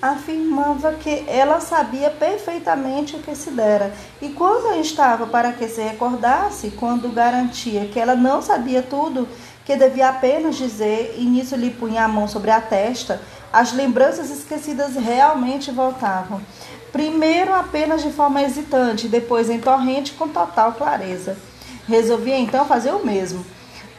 afirmava 0.00 0.92
que 0.92 1.24
ela 1.26 1.58
sabia 1.58 2.10
perfeitamente 2.10 3.16
o 3.16 3.18
que 3.18 3.34
se 3.34 3.50
dera. 3.50 3.92
E 4.20 4.28
quando 4.28 4.80
estava 4.80 5.26
para 5.26 5.50
que 5.50 5.66
se 5.66 5.82
recordasse, 5.82 6.70
quando 6.70 7.12
garantia 7.12 7.86
que 7.86 7.98
ela 7.98 8.14
não 8.14 8.40
sabia 8.40 8.80
tudo, 8.80 9.26
que 9.64 9.74
devia 9.74 10.10
apenas 10.10 10.54
dizer, 10.54 11.16
e 11.18 11.24
nisso 11.24 11.56
lhe 11.56 11.70
punha 11.70 12.04
a 12.04 12.08
mão 12.08 12.28
sobre 12.28 12.52
a 12.52 12.60
testa, 12.60 13.20
as 13.52 13.72
lembranças 13.72 14.30
esquecidas 14.30 14.94
realmente 14.94 15.72
voltavam. 15.72 16.40
Primeiro 16.92 17.52
apenas 17.52 18.00
de 18.00 18.12
forma 18.12 18.44
hesitante, 18.44 19.08
depois 19.08 19.50
em 19.50 19.58
torrente 19.58 20.12
com 20.12 20.28
total 20.28 20.74
clareza. 20.74 21.36
Resolvi 21.88 22.30
então 22.30 22.64
fazer 22.64 22.92
o 22.92 23.04
mesmo. 23.04 23.44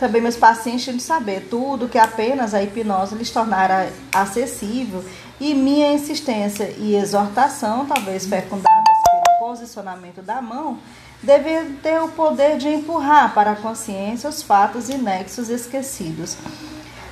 Também 0.04 0.22
meus 0.22 0.36
pacientes 0.36 0.84
tinham 0.84 0.98
de 0.98 1.04
saber 1.04 1.48
tudo 1.50 1.88
que 1.88 1.98
apenas 1.98 2.54
a 2.54 2.62
hipnose 2.62 3.16
lhes 3.16 3.30
tornara 3.30 3.90
acessível 4.12 5.02
e 5.40 5.54
minha 5.54 5.94
insistência 5.94 6.76
e 6.78 6.98
exortação, 6.98 7.86
talvez 7.86 8.26
fecundadas 8.26 8.84
pelo 9.10 9.40
posicionamento 9.40 10.22
da 10.22 10.42
mão, 10.42 10.78
devia 11.22 11.66
ter 11.82 12.02
o 12.02 12.10
poder 12.10 12.58
de 12.58 12.68
empurrar 12.68 13.34
para 13.34 13.52
a 13.52 13.56
consciência 13.56 14.30
os 14.30 14.44
fatos 14.44 14.90
e 14.90 14.98
nexos 14.98 15.48
esquecidos. 15.48 16.36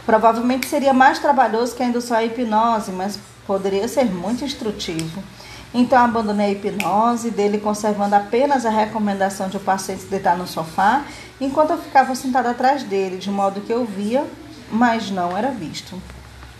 Provavelmente 0.05 0.67
seria 0.67 0.93
mais 0.93 1.17
trabalhoso 1.17 1.73
que 1.73 1.83
a 1.83 1.85
indução 1.85 2.17
à 2.17 2.25
hipnose, 2.25 2.91
mas 2.91 3.17
poderia 3.47 3.87
ser 3.87 4.03
muito 4.03 4.43
instrutivo. 4.43 5.23
Então 5.73 5.97
abandonei 5.97 6.47
a 6.47 6.51
hipnose, 6.51 7.31
dele 7.31 7.57
conservando 7.57 8.15
apenas 8.15 8.65
a 8.65 8.69
recomendação 8.69 9.47
de 9.47 9.55
o 9.55 9.61
paciente 9.61 10.03
deitar 10.07 10.37
no 10.37 10.45
sofá, 10.45 11.05
enquanto 11.41 11.71
eu 11.71 11.77
ficava 11.79 12.13
sentada 12.13 12.51
atrás 12.51 12.83
dele, 12.83 13.17
de 13.17 13.31
modo 13.31 13.61
que 13.61 13.73
eu 13.73 13.83
via, 13.83 14.25
mas 14.71 15.09
não 15.09 15.35
era 15.35 15.49
visto. 15.49 16.01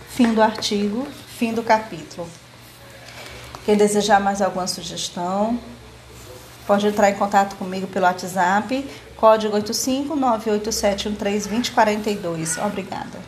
Fim 0.10 0.34
do 0.34 0.42
artigo, 0.42 1.08
fim 1.38 1.54
do 1.54 1.64
capítulo. 1.64 2.28
Quem 3.64 3.78
desejar 3.78 4.20
mais 4.20 4.42
alguma 4.42 4.66
sugestão, 4.66 5.58
pode 6.66 6.88
entrar 6.88 7.12
em 7.12 7.16
contato 7.16 7.56
comigo 7.56 7.86
pelo 7.86 8.06
WhatsApp, 8.06 8.86
código 9.16 9.54
85 9.54 10.16
98713 10.16 11.48
2042. 11.48 12.58
Obrigada. 12.58 13.20